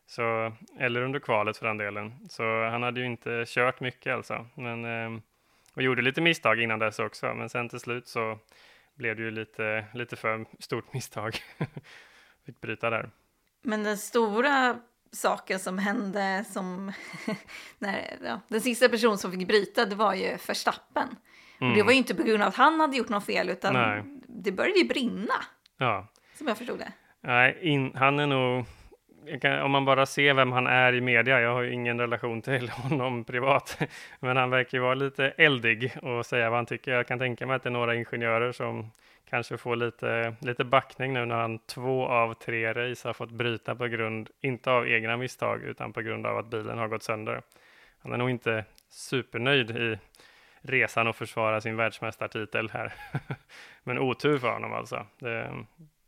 Så, 0.08 0.54
eller 0.80 1.02
under 1.02 1.20
kvalet 1.20 1.58
för 1.58 1.68
den 1.68 1.78
delen. 1.78 2.14
Så 2.30 2.44
han 2.64 2.84
hade 2.84 3.00
ju 3.00 3.06
inte 3.06 3.44
kört 3.48 3.80
mycket 3.80 4.14
alltså. 4.14 4.46
Men, 4.56 4.86
eh, 4.86 5.22
och 5.74 5.82
gjorde 5.82 6.02
lite 6.02 6.22
misstag 6.22 6.62
innan 6.62 6.80
dess 6.80 7.00
också. 7.00 7.34
Men 7.34 7.50
sen 7.50 7.70
till 7.70 7.80
slut 7.80 8.08
så 8.08 8.40
blev 8.96 9.16
det 9.16 9.22
ju 9.22 9.32
lite, 9.32 9.86
lite 9.94 10.16
för 10.16 10.46
stort 10.60 10.94
misstag. 10.94 11.36
fick 12.46 12.62
bryta 12.62 12.90
där. 12.90 13.10
Men 13.62 13.84
den 13.84 13.98
stora 13.98 14.80
saker 15.12 15.58
som 15.58 15.78
hände 15.78 16.46
som 16.50 16.92
när 17.80 18.18
ja, 18.24 18.40
den 18.48 18.62
sista 18.62 18.90
personen 18.90 19.18
som 19.18 19.32
fick 19.32 19.48
bryta 19.48 19.86
det 19.86 19.96
var 19.96 20.14
ju 20.14 20.38
Verstappen. 20.48 21.16
Mm. 21.62 21.72
Och 21.72 21.78
det 21.78 21.84
var 21.84 21.92
ju 21.92 21.98
inte 21.98 22.16
på 22.16 22.24
grund 22.24 22.44
av 22.44 22.50
att 22.50 22.56
han 22.56 22.80
hade 22.80 22.98
gjort 22.98 23.10
något 23.10 23.26
fel 23.26 23.50
utan 23.50 23.74
Nej. 23.74 24.04
det 24.28 24.52
började 24.52 24.80
ju 24.80 24.88
brinna. 24.88 25.34
Ja. 25.78 26.08
Som 26.38 26.48
jag 26.48 26.58
förstod 26.58 26.80
det. 26.80 26.92
Nej, 27.22 27.58
in, 27.62 27.92
han 27.96 28.20
är 28.20 28.28
nog 28.28 28.66
kan, 29.42 29.62
om 29.62 29.72
man 29.72 29.86
bara 29.86 30.06
ser 30.06 30.34
vem 30.34 30.52
han 30.52 30.68
är 30.68 30.94
i 30.94 31.02
media, 31.02 31.42
jag 31.42 31.54
har 31.54 31.62
ju 31.62 31.74
ingen 31.74 32.00
relation 32.00 32.42
till 32.42 32.70
honom 32.70 33.24
privat, 33.24 33.78
men 34.20 34.38
han 34.38 34.50
verkar 34.50 34.78
ju 34.78 34.82
vara 34.82 34.96
lite 34.96 35.34
eldig 35.38 35.98
och 36.02 36.26
säga 36.26 36.50
vad 36.50 36.58
han 36.58 36.66
tycker. 36.66 36.92
Jag 36.92 37.08
kan 37.08 37.20
tänka 37.20 37.46
mig 37.46 37.56
att 37.56 37.64
det 37.64 37.70
är 37.70 37.72
några 37.72 37.96
ingenjörer 37.96 38.52
som 38.52 38.92
kanske 39.30 39.58
får 39.58 39.76
lite, 39.76 40.36
lite 40.40 40.64
backning 40.64 41.14
nu 41.14 41.26
när 41.26 41.36
han 41.36 41.60
två 41.60 42.08
av 42.08 42.34
tre 42.34 42.74
race 42.74 43.08
har 43.08 43.14
fått 43.14 43.32
bryta 43.32 43.76
på 43.76 43.88
grund, 43.88 44.30
inte 44.42 44.72
av 44.72 44.88
egna 44.88 45.18
misstag, 45.18 45.64
utan 45.64 45.94
på 45.94 46.02
grund 46.02 46.26
av 46.26 46.38
att 46.38 46.50
bilen 46.50 46.78
har 46.78 46.88
gått 46.88 47.04
sönder. 47.04 47.42
Han 48.00 48.14
är 48.14 48.18
nog 48.18 48.30
inte 48.30 48.66
supernöjd 48.90 49.72
i 49.72 50.00
resan 50.62 51.08
och 51.08 51.16
försvara 51.16 51.62
sin 51.62 51.76
världsmästartitel 51.76 52.70
här. 52.70 52.94
Men 53.84 54.00
otur 54.00 54.38
för 54.38 54.52
honom 54.52 54.74
alltså. 54.74 55.06
Det, 55.20 55.54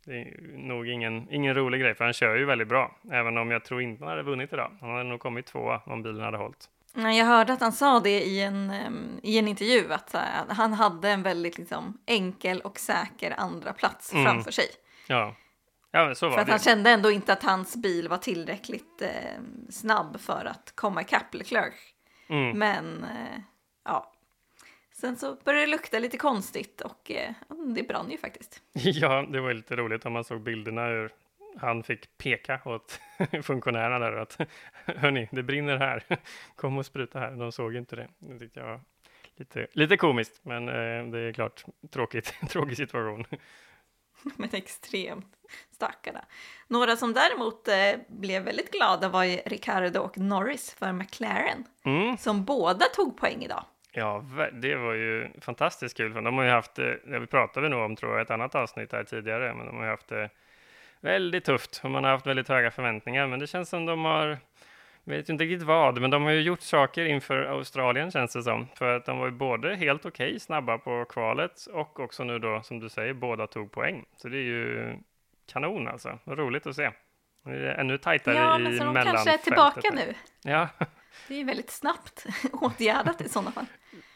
det, 0.04 0.16
är 0.16 0.36
nog 0.56 0.88
ingen, 0.88 1.28
ingen 1.30 1.54
rolig 1.54 1.80
grej, 1.80 1.94
för 1.94 2.04
han 2.04 2.12
kör 2.12 2.36
ju 2.36 2.44
väldigt 2.44 2.68
bra, 2.68 2.96
även 3.12 3.38
om 3.38 3.50
jag 3.50 3.64
tror 3.64 3.82
inte 3.82 4.04
han 4.04 4.10
hade 4.10 4.22
vunnit 4.22 4.52
idag. 4.52 4.70
Han 4.80 4.90
hade 4.90 5.04
nog 5.04 5.20
kommit 5.20 5.46
tvåa 5.46 5.80
om 5.84 6.02
bilen 6.02 6.20
hade 6.20 6.38
hållit. 6.38 6.68
Jag 6.94 7.26
hörde 7.26 7.52
att 7.52 7.60
han 7.60 7.72
sa 7.72 8.00
det 8.00 8.22
i 8.22 8.42
en, 8.42 8.72
i 9.22 9.38
en 9.38 9.48
intervju, 9.48 9.92
att 9.92 10.14
han 10.48 10.72
hade 10.72 11.10
en 11.10 11.22
väldigt 11.22 11.58
liksom, 11.58 11.98
enkel 12.06 12.60
och 12.60 12.78
säker 12.78 13.34
andra 13.40 13.72
plats 13.72 14.12
mm. 14.12 14.24
framför 14.24 14.50
sig. 14.50 14.66
Ja. 15.06 15.36
Ja, 15.92 16.14
för 16.14 16.38
att 16.38 16.46
det. 16.46 16.52
han 16.52 16.58
kände 16.58 16.90
ändå 16.90 17.10
inte 17.10 17.32
att 17.32 17.42
hans 17.42 17.76
bil 17.76 18.08
var 18.08 18.16
tillräckligt 18.16 19.02
eh, 19.02 19.10
snabb 19.70 20.20
för 20.20 20.44
att 20.44 20.72
komma 20.74 21.02
ikapp 21.02 21.34
Leclerc. 21.34 21.74
Mm. 22.28 22.58
Men 22.58 23.04
eh, 23.04 23.40
ja, 23.84 24.12
sen 24.92 25.16
så 25.16 25.36
började 25.44 25.66
det 25.66 25.70
lukta 25.70 25.98
lite 25.98 26.18
konstigt 26.18 26.80
och 26.80 27.10
eh, 27.10 27.32
det 27.74 27.82
brann 27.82 28.10
ju 28.10 28.18
faktiskt. 28.18 28.62
Ja, 28.72 29.22
det 29.22 29.40
var 29.40 29.54
lite 29.54 29.76
roligt 29.76 30.06
om 30.06 30.12
man 30.12 30.24
såg 30.24 30.40
bilderna 30.40 30.88
ur 30.88 31.12
han 31.58 31.82
fick 31.82 32.18
peka 32.18 32.60
åt 32.64 33.00
funktionärerna 33.42 33.98
där 33.98 34.12
att 34.16 34.38
hörni, 34.96 35.28
det 35.32 35.42
brinner 35.42 35.76
här. 35.76 36.02
Kom 36.56 36.78
och 36.78 36.86
spruta 36.86 37.18
här. 37.18 37.30
De 37.30 37.52
såg 37.52 37.76
inte 37.76 37.96
det. 37.96 38.08
Det 38.18 38.38
tyckte 38.38 38.60
jag 38.60 38.66
var 38.66 38.80
lite, 39.36 39.66
lite 39.72 39.96
komiskt, 39.96 40.40
men 40.42 40.68
eh, 40.68 41.04
det 41.12 41.18
är 41.18 41.32
klart 41.32 41.64
tråkigt, 41.92 42.34
tråkig 42.48 42.76
situation. 42.76 43.24
Men 44.36 44.48
extremt 44.52 45.36
stackarna. 45.70 46.24
Några 46.68 46.96
som 46.96 47.12
däremot 47.12 47.68
eh, 47.68 47.92
blev 48.08 48.42
väldigt 48.42 48.70
glada 48.72 49.08
var 49.08 49.24
ju 49.24 49.36
Ricardo 49.36 50.00
och 50.00 50.18
Norris 50.18 50.74
för 50.78 50.92
McLaren, 50.92 51.64
Mm. 51.84 52.16
som 52.16 52.44
båda 52.44 52.84
tog 52.94 53.16
poäng 53.16 53.42
idag. 53.42 53.64
Ja, 53.92 54.24
det 54.52 54.76
var 54.76 54.92
ju 54.94 55.28
fantastiskt 55.40 55.96
kul. 55.96 56.14
De 56.14 56.38
har 56.38 56.44
ju 56.44 56.50
haft, 56.50 56.78
eh, 56.78 56.84
det 56.84 57.18
vi 57.18 57.26
pratade 57.26 57.68
nog 57.68 57.80
om 57.84 57.96
tror 57.96 58.12
jag, 58.12 58.20
ett 58.20 58.30
annat 58.30 58.54
avsnitt 58.54 58.92
här 58.92 59.04
tidigare, 59.04 59.54
men 59.54 59.66
de 59.66 59.76
har 59.76 59.84
ju 59.84 59.90
haft 59.90 60.08
det 60.08 60.30
väldigt 61.00 61.44
tufft 61.44 61.80
och 61.84 61.90
man 61.90 62.04
har 62.04 62.10
haft 62.10 62.26
väldigt 62.26 62.48
höga 62.48 62.70
förväntningar. 62.70 63.26
Men 63.26 63.38
det 63.38 63.46
känns 63.46 63.68
som 63.68 63.86
de 63.86 64.04
har, 64.04 64.38
vet 65.04 65.28
inte 65.28 65.44
riktigt 65.44 65.62
vad, 65.66 66.00
men 66.00 66.10
de 66.10 66.22
har 66.22 66.30
ju 66.30 66.40
gjort 66.40 66.60
saker 66.60 67.04
inför 67.04 67.42
Australien 67.42 68.10
känns 68.10 68.32
det 68.32 68.42
som. 68.42 68.66
För 68.74 68.96
att 68.96 69.06
de 69.06 69.18
var 69.18 69.26
ju 69.26 69.32
både 69.32 69.74
helt 69.76 70.06
okej 70.06 70.40
snabba 70.40 70.78
på 70.78 71.04
kvalet 71.04 71.66
och 71.72 72.00
också 72.00 72.24
nu 72.24 72.38
då, 72.38 72.62
som 72.62 72.80
du 72.80 72.88
säger, 72.88 73.12
båda 73.12 73.46
tog 73.46 73.72
poäng. 73.72 74.04
Så 74.16 74.28
det 74.28 74.36
är 74.36 74.42
ju 74.42 74.96
kanon 75.52 75.88
alltså. 75.88 76.18
Roligt 76.24 76.66
att 76.66 76.76
se. 76.76 76.90
Ännu 77.76 77.98
tajtare 77.98 78.34
Ja, 78.34 78.58
i 78.58 78.62
men 78.62 78.78
så 78.78 78.84
de 78.84 78.94
kanske 78.94 79.34
är 79.34 79.38
tillbaka 79.38 79.90
nu. 79.92 80.14
Ja, 80.42 80.68
Det 81.28 81.40
är 81.40 81.44
väldigt 81.44 81.70
snabbt 81.70 82.26
åtgärdat 82.52 83.20
i 83.20 83.28
sådana 83.28 83.52
fall. 83.52 83.66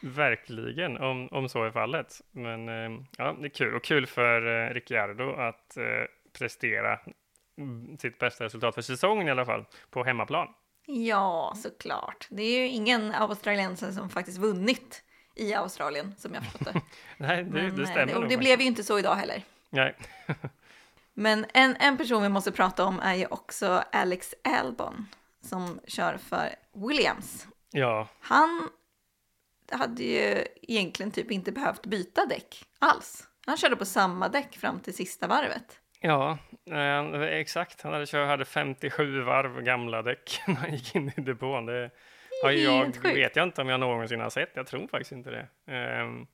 Verkligen, 0.01 0.97
om, 0.97 1.27
om 1.31 1.49
så 1.49 1.63
är 1.63 1.71
fallet. 1.71 2.21
Men 2.31 2.69
eh, 2.69 2.99
ja, 3.17 3.35
det 3.39 3.47
är 3.47 3.49
kul. 3.49 3.75
Och 3.75 3.83
kul 3.83 4.05
för 4.07 4.67
eh, 4.67 4.73
Ricciardo 4.73 5.33
att 5.35 5.77
eh, 5.77 5.83
prestera 6.39 6.99
sitt 7.99 8.19
bästa 8.19 8.43
resultat 8.43 8.75
för 8.75 8.81
säsongen 8.81 9.27
i 9.27 9.31
alla 9.31 9.45
fall, 9.45 9.65
på 9.89 10.03
hemmaplan. 10.03 10.47
Ja, 10.85 11.53
såklart. 11.55 12.27
Det 12.29 12.43
är 12.43 12.59
ju 12.59 12.67
ingen 12.67 13.15
australiensare 13.15 13.91
som 13.91 14.09
faktiskt 14.09 14.37
vunnit 14.37 15.03
i 15.35 15.53
Australien, 15.53 16.15
som 16.17 16.33
jag 16.33 16.43
förstått 16.43 16.73
det. 16.73 16.81
Nej, 17.17 17.43
det, 17.43 17.49
Men, 17.49 17.75
det 17.75 17.81
eh, 17.81 17.89
stämmer 17.89 18.15
och 18.15 18.21
nog 18.21 18.29
det 18.29 18.37
blev 18.37 18.61
ju 18.61 18.65
inte 18.65 18.83
så 18.83 18.99
idag 18.99 19.15
heller. 19.15 19.43
Nej. 19.69 19.95
Men 21.13 21.45
en, 21.53 21.75
en 21.75 21.97
person 21.97 22.23
vi 22.23 22.29
måste 22.29 22.51
prata 22.51 22.85
om 22.85 22.99
är 22.99 23.13
ju 23.13 23.25
också 23.25 23.83
Alex 23.91 24.33
Albon 24.43 25.07
som 25.41 25.79
kör 25.87 26.17
för 26.17 26.55
Williams. 26.73 27.47
Ja, 27.71 28.07
Han 28.19 28.69
hade 29.71 30.03
ju 30.03 30.45
egentligen 30.61 31.11
typ 31.11 31.31
inte 31.31 31.51
behövt 31.51 31.85
byta 31.85 32.25
däck 32.25 32.65
alls. 32.79 33.27
Han 33.45 33.57
körde 33.57 33.75
på 33.75 33.85
samma 33.85 34.29
däck 34.29 34.57
fram 34.57 34.79
till 34.79 34.93
sista 34.95 35.27
varvet. 35.27 35.79
Ja 36.05 36.37
eh, 36.71 37.21
exakt. 37.21 37.81
Han 37.81 37.93
hade, 37.93 38.05
kört, 38.05 38.27
hade 38.27 38.45
57 38.45 39.21
varv 39.21 39.61
gamla 39.61 40.01
däck 40.01 40.41
när 40.47 40.55
han 40.55 40.71
gick 40.71 40.95
in 40.95 41.11
i 41.17 41.21
depån. 41.21 41.65
Det 41.65 41.89
har 42.43 42.51
jag, 42.51 43.01
vet 43.03 43.35
jag 43.35 43.43
inte 43.43 43.61
om 43.61 43.69
jag 43.69 43.79
någonsin 43.79 44.19
har 44.19 44.29
sett. 44.29 44.51
Jag 44.53 44.67
tror 44.67 44.87
faktiskt 44.87 45.11
inte 45.11 45.29
det. 45.29 45.73
Ehm, 45.73 46.27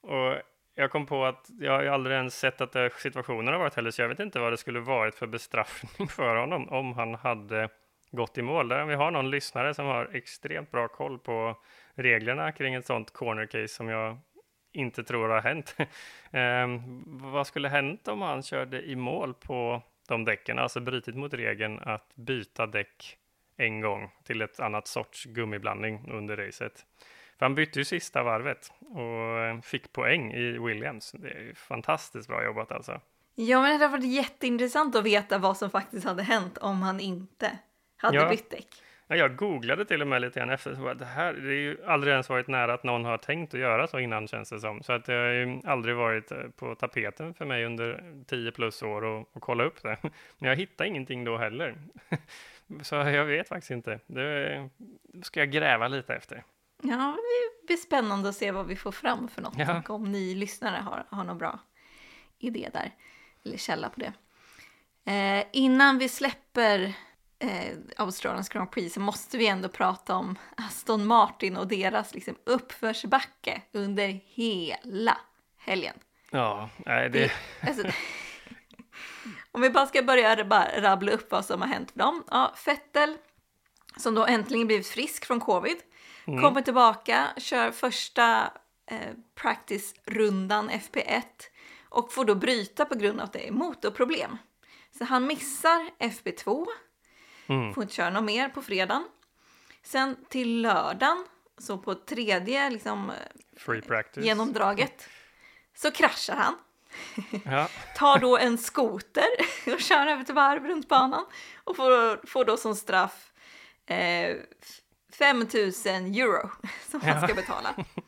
och 0.00 0.34
jag 0.74 0.90
kom 0.90 1.06
på 1.06 1.24
att 1.24 1.50
jag 1.60 1.72
har 1.72 1.82
ju 1.82 1.88
aldrig 1.88 2.16
ens 2.16 2.38
sett 2.38 2.60
att 2.60 2.92
situationen 2.98 3.52
har 3.52 3.60
varit 3.60 3.74
heller, 3.74 3.90
så 3.90 4.02
jag 4.02 4.08
vet 4.08 4.20
inte 4.20 4.38
vad 4.38 4.52
det 4.52 4.56
skulle 4.56 4.80
varit 4.80 5.14
för 5.14 5.26
bestraffning 5.26 6.08
för 6.16 6.36
honom 6.36 6.68
om 6.68 6.92
han 6.92 7.14
hade 7.14 7.68
gått 8.10 8.38
i 8.38 8.42
mål. 8.42 8.68
Där 8.68 8.84
vi 8.84 8.94
har 8.94 9.10
någon 9.10 9.30
lyssnare 9.30 9.74
som 9.74 9.86
har 9.86 10.10
extremt 10.12 10.70
bra 10.70 10.88
koll 10.88 11.18
på 11.18 11.56
reglerna 11.94 12.52
kring 12.52 12.74
ett 12.74 12.86
sånt 12.86 13.12
corner 13.12 13.46
case 13.46 13.68
som 13.68 13.88
jag 13.88 14.18
inte 14.72 15.04
tror 15.04 15.28
har 15.28 15.40
hänt. 15.40 15.76
Ehm, 16.30 17.02
vad 17.06 17.46
skulle 17.46 17.68
hänt 17.68 18.08
om 18.08 18.22
han 18.22 18.42
körde 18.42 18.82
i 18.82 18.96
mål 18.96 19.34
på 19.34 19.82
de 20.08 20.24
däcken, 20.24 20.58
alltså 20.58 20.80
brutit 20.80 21.14
mot 21.14 21.34
regeln 21.34 21.78
att 21.82 22.14
byta 22.14 22.66
däck 22.66 23.16
en 23.56 23.80
gång 23.80 24.10
till 24.24 24.42
ett 24.42 24.60
annat 24.60 24.86
sorts 24.86 25.24
gummiblandning 25.24 26.10
under 26.10 26.36
racet? 26.36 26.86
För 27.38 27.46
han 27.46 27.54
bytte 27.54 27.78
ju 27.78 27.84
sista 27.84 28.22
varvet 28.22 28.72
och 28.80 29.38
eh, 29.38 29.60
fick 29.60 29.92
poäng 29.92 30.32
i 30.32 30.58
Williams. 30.58 31.12
Det 31.12 31.30
är 31.30 31.40
ju 31.40 31.54
fantastiskt 31.54 32.28
bra 32.28 32.44
jobbat 32.44 32.72
alltså. 32.72 33.00
Ja, 33.34 33.60
men 33.62 33.78
det 33.78 33.84
hade 33.84 33.98
varit 33.98 34.12
jätteintressant 34.12 34.96
att 34.96 35.04
veta 35.04 35.38
vad 35.38 35.56
som 35.56 35.70
faktiskt 35.70 36.06
hade 36.06 36.22
hänt 36.22 36.58
om 36.58 36.82
han 36.82 37.00
inte 37.00 37.58
hade 37.96 38.16
Ja. 38.16 38.28
bytt 38.28 38.50
däck. 38.50 38.82
Ja, 39.10 39.16
jag 39.16 39.36
googlade 39.36 39.84
till 39.84 40.02
och 40.02 40.08
med 40.08 40.20
lite 40.20 40.40
grann 40.40 40.50
efter. 40.50 40.74
så 40.74 40.80
bara, 40.80 40.94
Det 40.94 41.04
här 41.04 41.32
det 41.32 41.48
är 41.48 41.60
ju 41.60 41.84
aldrig 41.86 42.12
ens 42.12 42.28
varit 42.28 42.48
nära 42.48 42.74
att 42.74 42.84
någon 42.84 43.04
har 43.04 43.18
tänkt 43.18 43.54
att 43.54 43.60
göra 43.60 43.86
så 43.86 43.98
innan 43.98 44.28
känns 44.28 44.50
det 44.50 44.60
som. 44.60 44.82
Så 44.82 44.92
att 44.92 45.04
det 45.04 45.12
har 45.12 45.28
ju 45.28 45.60
aldrig 45.64 45.96
varit 45.96 46.30
eh, 46.30 46.38
på 46.56 46.74
tapeten 46.74 47.34
för 47.34 47.44
mig 47.44 47.64
under 47.64 48.14
10 48.26 48.52
plus 48.52 48.82
år 48.82 49.04
och, 49.04 49.28
och 49.32 49.42
kolla 49.42 49.64
upp 49.64 49.82
det. 49.82 49.96
Men 50.38 50.48
jag 50.48 50.56
hittar 50.56 50.84
ingenting 50.84 51.24
då 51.24 51.36
heller. 51.36 51.74
Så 52.82 52.94
jag 52.94 53.24
vet 53.24 53.48
faktiskt 53.48 53.70
inte. 53.70 54.00
Det 54.06 54.68
ska 55.22 55.40
jag 55.40 55.50
gräva 55.50 55.88
lite 55.88 56.14
efter. 56.14 56.44
Ja, 56.82 57.16
det 57.60 57.66
blir 57.66 57.76
spännande 57.76 58.28
att 58.28 58.36
se 58.36 58.50
vad 58.50 58.66
vi 58.66 58.76
får 58.76 58.92
fram 58.92 59.28
för 59.28 59.42
något. 59.42 59.58
Ja. 59.58 59.78
Och 59.78 59.90
om 59.90 60.12
ni 60.12 60.34
lyssnare 60.34 60.76
har, 60.76 61.04
har 61.08 61.24
någon 61.24 61.38
bra 61.38 61.58
idé 62.38 62.68
där. 62.72 62.90
Eller 63.44 63.56
källa 63.56 63.88
på 63.88 64.00
det. 64.00 64.12
Eh, 65.12 65.44
innan 65.52 65.98
vi 65.98 66.08
släpper 66.08 66.94
eh, 67.38 67.76
Australiens 67.96 68.48
Grand 68.48 68.70
Prix 68.70 68.94
så 68.94 69.00
måste 69.00 69.38
vi 69.38 69.46
ändå 69.46 69.68
prata 69.68 70.14
om 70.14 70.38
Aston 70.56 71.06
Martin 71.06 71.56
och 71.56 71.66
deras 71.66 72.14
liksom, 72.14 72.36
uppförsbacke 72.44 73.62
under 73.72 74.20
hela 74.24 75.18
helgen. 75.58 75.94
Ja, 76.30 76.70
nej, 76.76 77.10
det, 77.10 77.32
Alltså, 77.60 77.82
om 79.52 79.60
vi 79.60 79.70
bara 79.70 79.86
ska 79.86 80.02
börja 80.02 80.44
bara 80.44 80.80
rabbla 80.80 81.12
upp 81.12 81.30
vad 81.30 81.44
som 81.44 81.60
har 81.60 81.68
hänt 81.68 81.90
för 81.90 81.98
dem. 81.98 82.24
Ja, 82.30 82.52
Fettel, 82.56 83.16
som 83.96 84.14
då 84.14 84.26
äntligen 84.26 84.66
blivit 84.66 84.86
frisk 84.88 85.24
från 85.24 85.40
covid, 85.40 85.76
Mm. 86.26 86.42
kommer 86.42 86.62
tillbaka, 86.62 87.28
kör 87.36 87.70
första 87.70 88.52
eh, 88.90 88.98
practice-rundan 89.34 90.70
FP1 90.70 91.22
och 91.88 92.12
får 92.12 92.24
då 92.24 92.34
bryta 92.34 92.84
på 92.84 92.94
grund 92.94 93.20
av 93.20 93.24
att 93.24 93.32
det 93.32 93.48
är 93.48 93.52
motorproblem. 93.52 94.36
Så 94.98 95.04
han 95.04 95.26
missar 95.26 95.90
FP2, 95.98 96.66
mm, 97.48 97.74
får 97.74 97.82
inte 97.82 97.94
köra 97.94 98.10
något 98.10 98.24
mer 98.24 98.48
på 98.48 98.62
fredagen. 98.62 99.08
Sen 99.82 100.16
till 100.28 100.60
lördagen, 100.62 101.26
så 101.58 101.78
på 101.78 101.94
tredje 101.94 102.70
liksom, 102.70 103.12
free 103.56 103.82
practice. 103.82 104.24
genomdraget, 104.24 105.08
så 105.76 105.90
kraschar 105.90 106.36
han. 106.36 106.54
Ja, 107.44 107.68
tar 107.96 108.18
då 108.18 108.38
en 108.38 108.58
skoter 108.58 109.24
och 109.74 109.80
kör 109.80 110.06
över 110.06 110.24
till 110.24 110.34
varv 110.34 110.66
runt 110.66 110.88
banan 110.88 111.26
och 111.64 111.76
får, 111.76 112.26
får 112.26 112.44
då 112.44 112.56
som 112.56 112.76
straff 112.76 113.32
eh, 113.86 114.36
5000 115.12 116.14
euro 116.14 116.50
som 116.90 117.00
han 117.00 117.20
Ja. 117.20 117.26
ska 117.26 117.34
betala. 117.34 117.74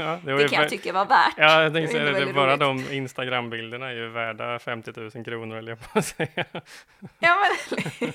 ja, 0.00 0.18
det 0.24 0.48
kan 0.48 0.60
jag 0.62 0.70
tycka 0.70 0.92
var 0.92 1.04
värt. 1.04 1.34
Ja, 1.36 1.62
jag 1.62 1.72
tänkte 1.72 1.92
säga 1.92 2.12
det, 2.12 2.24
det 2.24 2.32
bara 2.32 2.56
roligt. 2.56 2.88
de 2.88 2.94
Instagram-bilderna 2.94 3.88
är 3.88 3.94
ju 3.94 4.08
värda 4.08 4.58
50 4.58 4.92
000 5.14 5.24
kronor, 5.24 5.56
eller 5.56 5.72
jag 5.72 5.92
på 5.92 5.98
att 5.98 6.06
säga. 6.16 6.44
Ja, 7.18 7.36
men, 7.70 7.80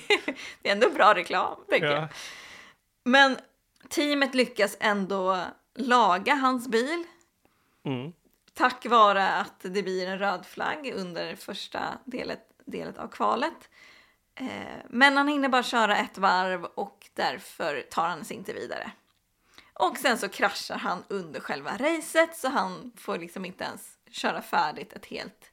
det 0.62 0.68
är 0.68 0.72
ändå 0.72 0.90
bra 0.90 1.14
reklam, 1.14 1.56
tänker 1.68 1.86
jag. 1.86 2.02
Ja, 2.02 2.08
Men 3.04 3.36
teamet 3.88 4.34
lyckas 4.34 4.76
ändå 4.80 5.38
laga 5.74 6.34
hans 6.34 6.68
bil 6.68 7.04
mm, 7.84 8.12
tack 8.54 8.86
vare 8.86 9.28
att 9.28 9.60
det 9.60 9.82
blir 9.82 10.06
en 10.08 10.18
röd 10.18 10.46
flagg 10.46 10.92
under 10.96 11.36
första 11.36 11.80
delet, 12.04 12.40
delet 12.64 12.98
av 12.98 13.08
kvalet. 13.08 13.70
Eh, 14.34 14.46
men 14.88 15.16
han 15.16 15.28
hinner 15.28 15.48
bara 15.48 15.62
köra 15.62 15.96
ett 15.96 16.18
varv 16.18 16.64
och 16.64 17.06
därför 17.14 17.82
tar 17.90 18.08
han 18.08 18.24
sig 18.24 18.36
inte 18.36 18.52
vidare. 18.52 18.90
Och 19.78 19.96
sen 19.98 20.18
så 20.18 20.28
kraschar 20.28 20.76
han 20.78 21.04
under 21.08 21.40
själva 21.40 21.76
racet 21.76 22.36
så 22.36 22.48
han 22.48 22.92
får 22.96 23.18
liksom 23.18 23.44
inte 23.44 23.64
ens 23.64 23.98
köra 24.10 24.42
färdigt 24.42 24.92
ett 24.92 25.06
helt 25.06 25.50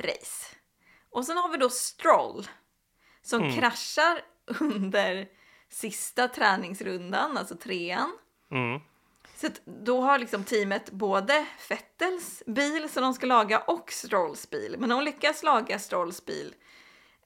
race. 0.00 0.56
Och 1.10 1.26
sen 1.26 1.36
har 1.36 1.48
vi 1.48 1.56
då 1.56 1.70
Stroll 1.70 2.48
som 3.22 3.42
Mm. 3.42 3.54
kraschar 3.54 4.20
under 4.60 5.28
sista 5.68 6.28
träningsrundan, 6.28 7.36
alltså 7.38 7.56
trean. 7.56 8.18
mm. 8.50 8.80
Så 9.36 9.48
då 9.64 10.00
har 10.00 10.18
liksom 10.18 10.44
teamet 10.44 10.90
både 10.90 11.46
Fettels 11.58 12.42
bil 12.46 12.88
som 12.88 13.02
de 13.02 13.14
ska 13.14 13.26
laga 13.26 13.58
och 13.60 13.92
Strolls 13.92 14.50
bil. 14.50 14.76
Men 14.78 14.88
de 14.88 15.02
lyckas 15.02 15.42
laga 15.42 15.78
Strolls 15.78 16.24
bil 16.26 16.54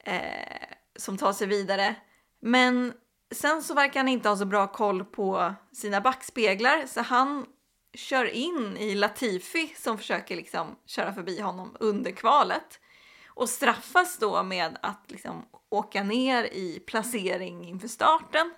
eh, 0.05 0.69
som 0.97 1.19
tar 1.19 1.33
sig 1.33 1.47
vidare. 1.47 1.95
Men 2.41 2.93
sen 3.35 3.63
så 3.63 3.75
verkar 3.75 4.01
han 4.01 4.09
inte 4.09 4.29
ha 4.29 4.37
så 4.37 4.45
bra 4.45 4.67
koll 4.67 5.05
på 5.05 5.55
sina 5.73 6.01
backspeglar 6.01 6.87
så 6.87 7.01
han 7.03 7.47
kör 7.95 8.25
in 8.25 8.77
i 8.77 8.95
Latifi 8.95 9.75
som 9.77 9.99
försöker 9.99 10.37
liksom 10.37 10.77
köra 10.87 11.13
förbi 11.15 11.41
honom 11.41 11.77
under 11.81 12.11
kvalet. 12.11 12.81
Och 13.29 13.49
straffas 13.49 14.19
då 14.19 14.43
med 14.43 14.79
att 14.83 15.05
liksom 15.11 15.45
åka 15.71 16.03
ner 16.03 16.45
i 16.45 16.81
placering 16.87 17.69
inför 17.69 17.89
starten 17.89 18.55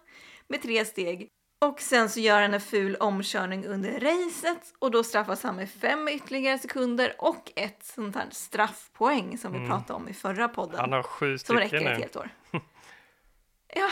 med 0.49 0.63
tre 0.63 0.85
steg. 0.85 1.29
Och 1.65 1.81
sen 1.81 2.11
så 2.11 2.21
gör 2.21 2.43
han 2.43 2.55
en 2.55 2.61
ful 2.61 2.97
omkörning 2.97 3.67
under 3.67 4.01
racet 4.01 4.75
och 4.79 4.91
då 4.91 5.05
straffas 5.05 5.43
han 5.43 5.57
med 5.57 5.71
fem 5.71 6.09
ytterligare 6.09 6.59
sekunder 6.59 7.15
och 7.19 7.53
ett 7.57 7.85
sånt 7.85 8.17
här 8.17 8.27
straffpoäng 8.31 9.39
som 9.39 9.53
vi 9.53 9.59
Mm. 9.59 9.71
pratade 9.71 9.93
om 9.93 10.09
i 10.09 10.15
förra 10.15 10.49
podden. 10.49 10.81
Han 10.81 10.93
har 10.93 11.03
sju 11.03 11.39
som 11.39 11.57
räcker 11.57 11.69
stycken 11.69 11.87
ett 11.87 11.97
nu. 11.99 12.03
helt 12.03 12.17
år. 12.17 12.31
ja, 13.75 13.89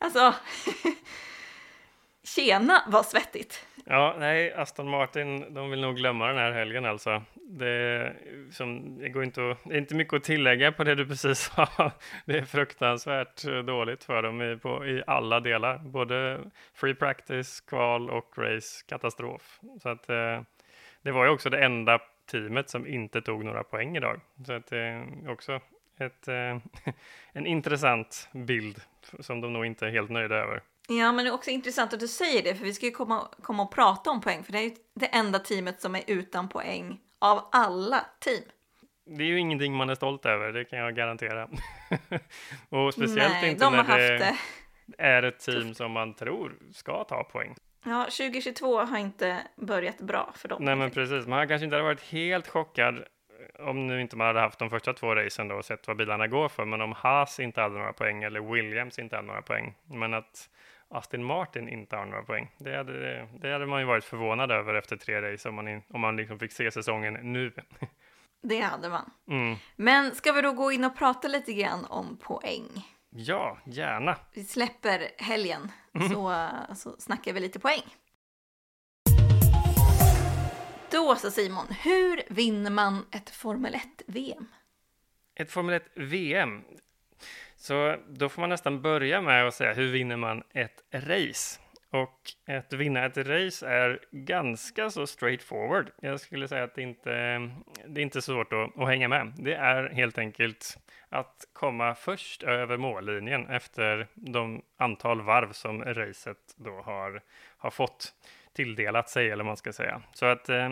alltså. 0.00 0.34
Tjena, 2.22 2.82
vad 2.86 3.06
svettigt! 3.06 3.66
Ja, 3.84 4.16
nej, 4.18 4.52
Aston 4.52 4.90
Martin, 4.90 5.54
de 5.54 5.70
vill 5.70 5.80
nog 5.80 5.96
glömma 5.96 6.26
den 6.26 6.36
här 6.36 6.52
helgen 6.52 6.84
alltså. 6.84 7.22
Det, 7.34 8.12
som, 8.52 8.98
det 8.98 9.08
går 9.08 9.24
inte, 9.24 9.50
att, 9.50 9.58
det 9.64 9.74
är 9.74 9.78
inte 9.78 9.94
mycket 9.94 10.14
att 10.14 10.24
tillägga 10.24 10.72
på 10.72 10.84
det 10.84 10.94
du 10.94 11.06
precis 11.06 11.38
sa. 11.38 11.68
Det 12.26 12.38
är 12.38 12.44
fruktansvärt 12.44 13.42
dåligt 13.66 14.04
för 14.04 14.22
dem 14.22 14.42
i, 14.42 14.56
på, 14.56 14.86
i 14.86 15.02
alla 15.06 15.40
delar, 15.40 15.78
både 15.78 16.40
free 16.74 16.94
practice, 16.94 17.60
kval 17.60 18.10
och 18.10 18.38
race, 18.38 18.84
katastrof. 18.88 19.60
Så 19.82 19.88
att 19.88 20.08
eh, 20.08 20.40
det 21.02 21.12
var 21.12 21.24
ju 21.24 21.30
också 21.30 21.50
det 21.50 21.64
enda 21.64 21.98
teamet 22.30 22.70
som 22.70 22.86
inte 22.86 23.22
tog 23.22 23.44
några 23.44 23.64
poäng 23.64 23.96
idag. 23.96 24.20
Så 24.46 24.52
att 24.52 24.66
det 24.66 24.78
är 24.78 25.30
också 25.30 25.60
ett, 26.00 26.28
eh, 26.28 26.58
en 27.32 27.46
intressant 27.46 28.28
bild 28.32 28.80
som 29.20 29.40
de 29.40 29.52
nog 29.52 29.66
inte 29.66 29.86
är 29.86 29.90
helt 29.90 30.10
nöjda 30.10 30.34
över. 30.34 30.62
Ja, 30.88 31.12
men 31.12 31.24
det 31.24 31.30
är 31.30 31.34
också 31.34 31.50
intressant 31.50 31.92
att 31.92 32.00
du 32.00 32.08
säger 32.08 32.42
det, 32.42 32.54
för 32.54 32.64
vi 32.64 32.74
ska 32.74 32.86
ju 32.86 32.92
komma, 32.92 33.28
komma 33.42 33.62
och 33.62 33.72
prata 33.72 34.10
om 34.10 34.20
poäng, 34.20 34.44
för 34.44 34.52
det 34.52 34.58
är 34.58 34.62
ju 34.62 34.74
det 34.94 35.06
enda 35.06 35.38
teamet 35.38 35.80
som 35.80 35.94
är 35.94 36.02
utan 36.06 36.48
poäng 36.48 37.00
av 37.18 37.48
alla 37.52 38.06
team. 38.20 38.42
Det 39.04 39.22
är 39.22 39.26
ju 39.26 39.38
ingenting 39.38 39.74
man 39.74 39.90
är 39.90 39.94
stolt 39.94 40.26
över, 40.26 40.52
det 40.52 40.64
kan 40.64 40.78
jag 40.78 40.96
garantera. 40.96 41.48
och 42.68 42.94
speciellt 42.94 43.32
Nej, 43.32 43.50
inte 43.50 43.64
de 43.64 43.72
när 43.72 43.82
har 43.82 43.98
det 43.98 44.24
haft 44.24 44.36
det. 44.86 45.02
är 45.02 45.22
ett 45.22 45.38
team 45.38 45.74
som 45.74 45.92
man 45.92 46.14
tror 46.14 46.58
ska 46.72 47.04
ta 47.04 47.24
poäng. 47.24 47.54
Ja, 47.84 48.04
2022 48.04 48.80
har 48.80 48.98
inte 48.98 49.42
börjat 49.56 49.98
bra 49.98 50.32
för 50.36 50.48
dem. 50.48 50.64
Nej, 50.64 50.76
men 50.76 50.90
precis. 50.90 51.26
Man 51.26 51.48
kanske 51.48 51.64
inte 51.64 51.76
hade 51.76 51.84
varit 51.88 52.02
helt 52.02 52.48
chockad 52.48 53.04
om 53.62 53.86
nu 53.86 54.00
inte 54.00 54.16
man 54.16 54.26
hade 54.26 54.40
haft 54.40 54.58
de 54.58 54.70
första 54.70 54.92
två 54.92 55.14
racen 55.14 55.48
då 55.48 55.54
och 55.54 55.64
sett 55.64 55.88
vad 55.88 55.96
bilarna 55.96 56.26
går 56.26 56.48
för. 56.48 56.64
Men 56.64 56.80
om 56.80 56.92
Haas 56.92 57.40
inte 57.40 57.60
hade 57.60 57.78
några 57.78 57.92
poäng 57.92 58.22
eller 58.22 58.40
Williams 58.40 58.98
inte 58.98 59.16
hade 59.16 59.28
några 59.28 59.42
poäng. 59.42 59.74
Men 59.84 60.14
att 60.14 60.48
Aston 60.88 61.24
Martin 61.24 61.68
inte 61.68 61.96
har 61.96 62.06
några 62.06 62.22
poäng. 62.22 62.50
Det 62.58 62.76
hade, 62.76 63.28
det 63.40 63.52
hade 63.52 63.66
man 63.66 63.80
ju 63.80 63.86
varit 63.86 64.04
förvånad 64.04 64.50
över 64.50 64.74
efter 64.74 64.96
tre 64.96 65.32
race 65.32 65.48
om 65.48 65.54
man, 65.54 65.82
om 65.88 66.00
man 66.00 66.16
liksom 66.16 66.38
fick 66.38 66.52
se 66.52 66.70
säsongen 66.70 67.14
nu. 67.32 67.52
Det 68.42 68.60
hade 68.60 68.88
man. 68.88 69.10
Mm. 69.28 69.56
Men 69.76 70.14
ska 70.14 70.32
vi 70.32 70.42
då 70.42 70.52
gå 70.52 70.72
in 70.72 70.84
och 70.84 70.96
prata 70.96 71.28
lite 71.28 71.52
grann 71.52 71.84
om 71.84 72.16
poäng? 72.16 72.68
Ja, 73.10 73.58
gärna. 73.64 74.16
Vi 74.34 74.44
släpper 74.44 75.08
helgen 75.18 75.72
så, 76.12 76.48
så 76.74 76.96
snackar 76.98 77.32
vi 77.32 77.40
lite 77.40 77.60
poäng. 77.60 77.82
Då 81.00 81.16
så 81.16 81.30
Simon, 81.30 81.66
hur 81.82 82.22
vinner 82.28 82.70
man 82.70 83.06
ett 83.12 83.30
Formel 83.30 83.74
1-VM? 83.74 84.46
Ett 85.34 85.50
Formel 85.50 85.74
1 85.74 85.82
VM. 85.94 86.64
Så 87.56 87.96
då 88.08 88.28
får 88.28 88.40
man 88.40 88.48
nästan 88.48 88.82
börja 88.82 89.20
med 89.20 89.46
att 89.46 89.54
säga 89.54 89.72
hur 89.72 89.92
vinner 89.92 90.16
man 90.16 90.42
ett 90.52 90.82
race? 90.92 91.60
Och 91.90 92.18
att 92.46 92.72
vinna 92.72 93.04
ett 93.04 93.16
race 93.16 93.66
är 93.66 94.00
ganska 94.10 94.90
så 94.90 95.06
straightforward. 95.06 95.90
Jag 96.00 96.20
skulle 96.20 96.48
säga 96.48 96.64
att 96.64 96.74
det 96.74 96.82
inte 96.82 97.10
det 97.86 98.00
är 98.00 98.02
inte 98.02 98.22
så 98.22 98.32
svårt 98.32 98.52
att, 98.52 98.78
att 98.78 98.88
hänga 98.88 99.08
med. 99.08 99.32
Det 99.36 99.54
är 99.54 99.88
helt 99.88 100.18
enkelt 100.18 100.78
att 101.08 101.44
komma 101.52 101.94
först 101.94 102.42
över 102.42 102.76
mållinjen 102.76 103.46
efter 103.46 104.06
de 104.14 104.62
antal 104.76 105.22
varv 105.22 105.52
som 105.52 105.84
racet 105.84 106.54
då 106.56 106.80
har, 106.80 107.22
har 107.56 107.70
fått 107.70 108.14
tilldelat 108.56 109.08
sig, 109.08 109.26
eller 109.26 109.44
vad 109.44 109.46
man 109.46 109.56
ska 109.56 109.72
säga. 109.72 110.02
Så 110.12 110.26
att 110.26 110.48
eh, 110.48 110.70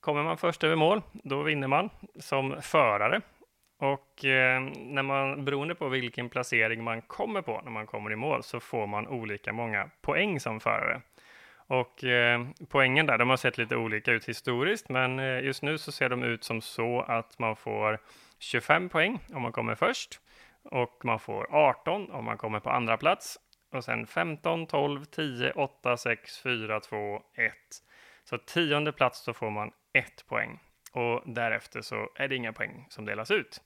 kommer 0.00 0.22
man 0.22 0.38
först 0.38 0.64
över 0.64 0.76
mål, 0.76 1.02
då 1.12 1.42
vinner 1.42 1.68
man 1.68 1.90
som 2.18 2.62
förare. 2.62 3.20
Och 3.78 4.24
eh, 4.24 4.60
när 4.76 5.02
man, 5.02 5.44
beroende 5.44 5.74
på 5.74 5.88
vilken 5.88 6.28
placering 6.28 6.84
man 6.84 7.02
kommer 7.02 7.42
på 7.42 7.60
när 7.64 7.70
man 7.70 7.86
kommer 7.86 8.12
i 8.12 8.16
mål, 8.16 8.42
så 8.42 8.60
får 8.60 8.86
man 8.86 9.08
olika 9.08 9.52
många 9.52 9.90
poäng 10.02 10.40
som 10.40 10.60
förare. 10.60 11.00
Och 11.66 12.04
eh, 12.04 12.46
poängen 12.68 13.06
där, 13.06 13.18
de 13.18 13.30
har 13.30 13.36
sett 13.36 13.58
lite 13.58 13.76
olika 13.76 14.12
ut 14.12 14.28
historiskt, 14.28 14.88
men 14.88 15.18
eh, 15.18 15.44
just 15.44 15.62
nu 15.62 15.78
så 15.78 15.92
ser 15.92 16.08
de 16.08 16.22
ut 16.22 16.44
som 16.44 16.60
så 16.60 17.00
att 17.00 17.38
man 17.38 17.56
får 17.56 17.98
25 18.38 18.88
poäng 18.88 19.18
om 19.34 19.42
man 19.42 19.52
kommer 19.52 19.74
först 19.74 20.20
och 20.64 21.00
man 21.04 21.18
får 21.18 21.46
18 21.50 22.10
om 22.10 22.24
man 22.24 22.38
kommer 22.38 22.60
på 22.60 22.70
andra 22.70 22.96
plats 22.96 23.38
och 23.74 23.84
sen 23.84 24.06
15, 24.06 24.66
12, 24.66 25.04
10, 25.04 25.52
8, 25.52 25.96
6, 25.96 26.38
4, 26.38 26.80
2, 26.80 27.22
1. 27.34 27.52
Så 28.24 28.38
tionde 28.38 28.92
plats 28.92 29.24
då 29.24 29.32
får 29.32 29.50
man 29.50 29.72
ett 29.92 30.24
poäng 30.28 30.60
och 30.92 31.22
därefter 31.26 31.80
så 31.80 32.08
är 32.14 32.28
det 32.28 32.36
inga 32.36 32.52
poäng 32.52 32.86
som 32.88 33.04
delas 33.04 33.30
ut. 33.30 33.60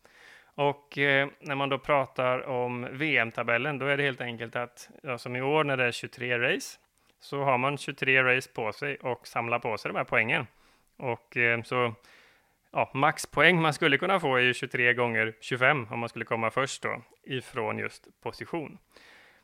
Och 0.54 0.98
eh, 0.98 1.28
när 1.40 1.54
man 1.54 1.68
då 1.68 1.78
pratar 1.78 2.46
om 2.48 2.88
VM-tabellen, 2.92 3.78
då 3.78 3.86
är 3.86 3.96
det 3.96 4.02
helt 4.02 4.20
enkelt 4.20 4.56
att, 4.56 4.90
ja, 5.02 5.18
som 5.18 5.36
i 5.36 5.42
år 5.42 5.64
när 5.64 5.76
det 5.76 5.84
är 5.84 5.92
23 5.92 6.38
race, 6.38 6.78
så 7.20 7.42
har 7.42 7.58
man 7.58 7.78
23 7.78 8.22
race 8.22 8.50
på 8.54 8.72
sig 8.72 8.96
och 8.96 9.26
samlar 9.26 9.58
på 9.58 9.78
sig 9.78 9.88
de 9.88 9.96
här 9.96 10.04
poängen. 10.04 10.46
Och 10.96 11.36
eh, 11.36 11.62
så, 11.62 11.94
ja, 12.72 12.90
maxpoäng 12.94 13.60
man 13.62 13.74
skulle 13.74 13.98
kunna 13.98 14.20
få 14.20 14.36
är 14.36 14.40
ju 14.40 14.54
23 14.54 14.94
gånger 14.94 15.34
25 15.40 15.86
om 15.90 15.98
man 15.98 16.08
skulle 16.08 16.24
komma 16.24 16.50
först 16.50 16.82
då, 16.82 17.02
ifrån 17.22 17.78
just 17.78 18.08
position. 18.22 18.78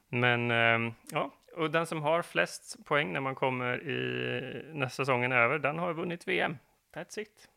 Men 0.09 0.51
eh, 0.51 0.93
ja, 1.11 1.31
och 1.57 1.71
den 1.71 1.87
som 1.87 2.03
har 2.03 2.23
flest 2.23 2.85
poäng 2.85 3.13
när 3.13 3.21
man 3.21 3.35
kommer 3.35 3.89
i 3.89 4.73
nästa 4.75 5.03
säsongen 5.03 5.33
över, 5.33 5.59
den 5.59 5.79
har 5.79 5.95
vunnit 5.95 6.29
VM. 6.29 6.57
That's 6.95 7.19
it. 7.21 7.49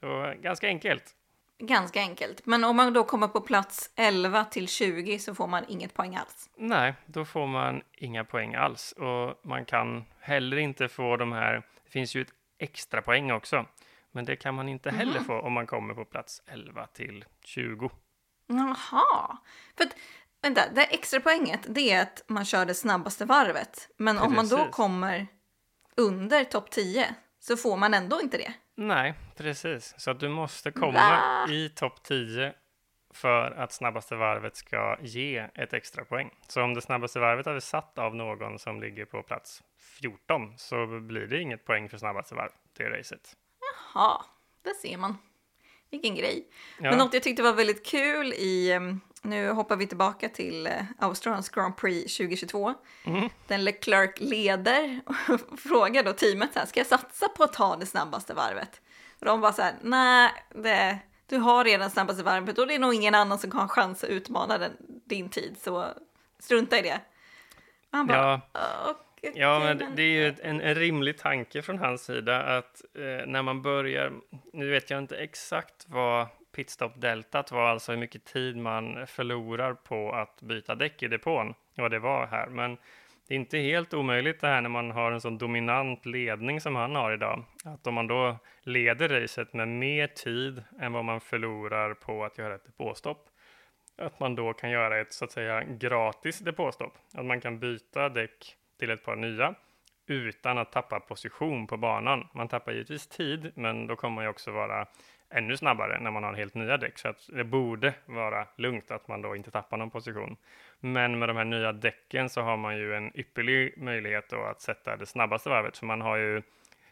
Så 0.00 0.34
ganska 0.42 0.66
enkelt. 0.66 1.14
Ganska 1.58 2.00
enkelt. 2.00 2.46
Men 2.46 2.64
om 2.64 2.76
man 2.76 2.92
då 2.92 3.04
kommer 3.04 3.28
på 3.28 3.40
plats 3.40 3.90
11 3.96 4.44
till 4.44 4.68
20 4.68 5.18
så 5.18 5.34
får 5.34 5.46
man 5.46 5.64
inget 5.68 5.94
poäng 5.94 6.16
alls. 6.16 6.50
Nej, 6.56 6.94
då 7.06 7.24
får 7.24 7.46
man 7.46 7.82
inga 7.92 8.24
poäng 8.24 8.54
alls 8.54 8.92
och 8.92 9.40
man 9.44 9.64
kan 9.64 10.04
heller 10.20 10.56
inte 10.56 10.88
få 10.88 11.16
de 11.16 11.32
här. 11.32 11.52
Det 11.84 11.90
finns 11.90 12.14
ju 12.16 12.22
ett 12.22 12.32
extra 12.58 13.02
poäng 13.02 13.32
också, 13.32 13.66
men 14.12 14.24
det 14.24 14.36
kan 14.36 14.54
man 14.54 14.68
inte 14.68 14.90
heller 14.90 15.14
Mhm. 15.18 15.24
få 15.24 15.40
om 15.40 15.52
man 15.52 15.66
kommer 15.66 15.94
på 15.94 16.04
plats 16.04 16.42
11 16.46 16.86
till 16.86 17.24
20. 17.44 17.90
Jaha. 18.46 19.38
För 19.76 19.84
att, 19.84 19.96
vänta, 20.44 20.68
det 20.74 20.84
extra 20.84 21.20
poänget 21.20 21.60
det 21.68 21.90
är 21.90 22.02
att 22.02 22.24
man 22.26 22.44
kör 22.44 22.64
det 22.66 22.74
snabbaste 22.74 23.24
varvet. 23.24 23.88
Men 23.96 24.18
om 24.18 24.34
man 24.34 24.48
då 24.48 24.56
Precis. 24.56 24.74
kommer 24.74 25.26
under 25.96 26.44
topp 26.44 26.70
10 26.70 27.14
så 27.40 27.56
får 27.56 27.76
man 27.76 27.94
ändå 27.94 28.20
inte 28.20 28.38
det. 28.38 28.52
Nej, 28.76 29.14
precis. 29.36 29.94
Så 29.98 30.10
att 30.10 30.20
du 30.20 30.28
måste 30.28 30.70
komma 30.70 30.92
Va? 30.92 31.52
i 31.52 31.68
topp 31.68 32.02
10 32.02 32.54
för 33.14 33.50
att 33.50 33.72
snabbaste 33.72 34.16
varvet 34.16 34.56
ska 34.56 34.98
ge 35.00 35.48
ett 35.54 35.72
extra 35.72 36.04
poäng. 36.04 36.30
Så 36.48 36.62
om 36.62 36.74
det 36.74 36.80
snabbaste 36.80 37.20
varvet 37.20 37.46
är 37.46 37.60
satt 37.60 37.98
av 37.98 38.14
någon 38.14 38.58
som 38.58 38.80
ligger 38.80 39.04
på 39.04 39.22
plats 39.22 39.62
14 40.00 40.58
så 40.58 40.86
blir 40.86 41.26
det 41.26 41.40
inget 41.40 41.64
poäng 41.64 41.88
för 41.88 41.98
snabbaste 41.98 42.34
varv, 42.34 42.50
det 42.76 42.90
racet. 42.98 43.36
Ja, 43.94 44.24
det 44.62 44.74
ser 44.74 44.96
man. 44.96 45.16
Vilken 45.94 46.14
grej. 46.14 46.46
Ja. 46.78 46.90
Men 46.90 46.98
något 46.98 47.14
jag 47.14 47.22
tyckte 47.22 47.42
var 47.42 47.52
väldigt 47.52 47.86
kul 47.86 48.32
i, 48.32 48.72
em, 48.72 49.00
nu 49.22 49.50
hoppar 49.50 49.76
vi 49.76 49.86
tillbaka 49.86 50.28
till 50.28 50.66
eh, 50.66 50.72
Australiens 50.98 51.48
Grand 51.48 51.76
Prix 51.76 52.16
2022. 52.16 52.74
Mm. 53.04 53.28
Den 53.46 53.64
Leclerc 53.64 54.10
leder 54.16 55.00
och 55.06 55.60
frågar 55.60 56.02
då 56.02 56.12
teamet 56.12 56.52
så 56.52 56.58
här, 56.58 56.66
ska 56.66 56.80
jag 56.80 56.86
satsa 56.86 57.28
på 57.28 57.44
att 57.44 57.52
ta 57.52 57.76
det 57.76 57.86
snabbaste 57.86 58.34
varvet? 58.34 58.80
Och 59.20 59.26
de 59.26 59.40
bara 59.40 59.52
så 59.52 59.62
här, 59.62 59.74
nej, 59.82 60.30
du 61.26 61.36
har 61.36 61.64
redan 61.64 61.90
snabbaste 61.90 62.22
varvet 62.22 62.58
och 62.58 62.66
det 62.66 62.74
är 62.74 62.78
nog 62.78 62.94
ingen 62.94 63.14
annan 63.14 63.38
som 63.38 63.52
har 63.52 63.68
chans 63.68 64.04
att 64.04 64.10
utmana 64.10 64.58
den, 64.58 64.72
din 65.06 65.28
tid, 65.28 65.56
så 65.64 65.88
strunta 66.38 66.78
i 66.78 66.82
det. 66.82 67.00
Och 67.90 67.96
han 67.98 68.06
bara, 68.06 68.40
Ja, 68.52 68.60
"Okej, 68.90 69.00
Ja, 69.34 69.58
men 69.58 69.96
det 69.96 70.02
är 70.02 70.06
ju 70.06 70.34
en, 70.42 70.60
en 70.60 70.74
rimlig 70.74 71.18
tanke 71.18 71.62
från 71.62 71.78
hans 71.78 72.04
sida 72.04 72.42
att 72.42 72.82
eh, 72.94 73.26
när 73.26 73.42
man 73.42 73.62
börjar, 73.62 74.12
nu 74.52 74.70
vet 74.70 74.90
jag 74.90 74.98
inte 74.98 75.16
exakt 75.16 75.86
vad 75.88 76.26
pitstop-deltat 76.54 77.52
var, 77.52 77.68
alltså 77.68 77.92
hur 77.92 77.98
mycket 77.98 78.24
tid 78.24 78.56
man 78.56 79.06
förlorar 79.06 79.74
på 79.74 80.12
att 80.12 80.42
byta 80.42 80.74
däck 80.74 81.02
i 81.02 81.08
depån, 81.08 81.54
vad 81.74 81.90
det 81.90 81.98
var 81.98 82.26
här, 82.26 82.46
men 82.46 82.76
det 83.28 83.34
är 83.34 83.38
inte 83.38 83.58
helt 83.58 83.94
omöjligt 83.94 84.40
det 84.40 84.46
här 84.46 84.60
när 84.60 84.68
man 84.68 84.90
har 84.90 85.12
en 85.12 85.20
sån 85.20 85.38
dominant 85.38 86.06
ledning 86.06 86.60
som 86.60 86.76
han 86.76 86.94
har 86.94 87.12
idag, 87.12 87.44
att 87.64 87.86
om 87.86 87.94
man 87.94 88.06
då 88.06 88.36
leder 88.62 89.08
racet 89.08 89.52
med 89.52 89.68
mer 89.68 90.06
tid 90.06 90.62
än 90.80 90.92
vad 90.92 91.04
man 91.04 91.20
förlorar 91.20 91.94
på 91.94 92.24
att 92.24 92.38
göra 92.38 92.54
ett 92.54 92.64
depåstopp, 92.66 93.28
att 93.98 94.20
man 94.20 94.34
då 94.34 94.52
kan 94.52 94.70
göra 94.70 95.00
ett 95.00 95.12
så 95.12 95.24
att 95.24 95.32
säga 95.32 95.64
gratis 95.64 96.38
depåstopp, 96.38 96.98
att 97.14 97.24
man 97.24 97.40
kan 97.40 97.58
byta 97.58 98.08
däck 98.08 98.56
till 98.78 98.90
ett 98.90 99.04
par 99.04 99.16
nya 99.16 99.54
utan 100.06 100.58
att 100.58 100.72
tappa 100.72 101.00
position 101.00 101.66
på 101.66 101.76
banan. 101.76 102.28
Man 102.32 102.48
tappar 102.48 102.72
givetvis 102.72 103.06
tid, 103.06 103.52
men 103.54 103.86
då 103.86 103.96
kommer 103.96 104.14
man 104.14 104.24
ju 104.24 104.30
också 104.30 104.50
vara 104.50 104.86
ännu 105.30 105.56
snabbare 105.56 106.00
när 106.00 106.10
man 106.10 106.24
har 106.24 106.34
helt 106.34 106.54
nya 106.54 106.76
däck. 106.76 106.98
Så 106.98 107.08
att 107.08 107.28
det 107.32 107.44
borde 107.44 107.94
vara 108.06 108.46
lugnt 108.56 108.90
att 108.90 109.08
man 109.08 109.22
då 109.22 109.36
inte 109.36 109.50
tappar 109.50 109.76
någon 109.76 109.90
position. 109.90 110.36
Men 110.80 111.18
med 111.18 111.28
de 111.28 111.36
här 111.36 111.44
nya 111.44 111.72
däcken 111.72 112.28
så 112.28 112.40
har 112.40 112.56
man 112.56 112.76
ju 112.76 112.94
en 112.94 113.18
ypperlig 113.18 113.74
möjlighet 113.78 114.28
då 114.28 114.42
att 114.42 114.60
sätta 114.60 114.96
det 114.96 115.06
snabbaste 115.06 115.48
varvet, 115.48 115.78
för 115.78 115.86
man 115.86 116.00
har 116.00 116.16
ju 116.16 116.42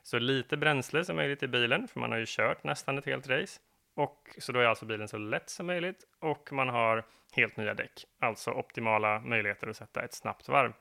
så 0.03 0.18
lite 0.18 0.57
bränsle 0.57 1.05
som 1.05 1.16
möjligt 1.16 1.42
i 1.42 1.49
bilen, 1.49 1.88
för 1.88 2.01
man 2.01 2.12
har 2.12 2.18
ju 2.18 2.27
kört 2.29 2.64
nästan 2.64 2.99
ett 2.99 3.07
helt 3.07 3.29
race. 3.29 3.61
Och 3.95 4.29
så 4.38 4.53
då 4.53 4.61
är 4.61 4.64
alltså 4.64 4.87
bilen 4.87 5.09
så 5.09 5.18
lätt 5.18 5.51
som 5.51 5.66
möjligt 5.66 6.05
och 6.18 6.53
man 6.53 6.68
har 6.68 7.05
helt 7.33 7.57
nya 7.57 7.75
däck, 7.75 8.05
alltså 8.18 8.51
optimala 8.51 9.21
möjligheter 9.21 9.68
att 9.68 9.77
sätta 9.77 10.03
ett 10.03 10.14
snabbt 10.14 10.49
varv. 10.49 10.73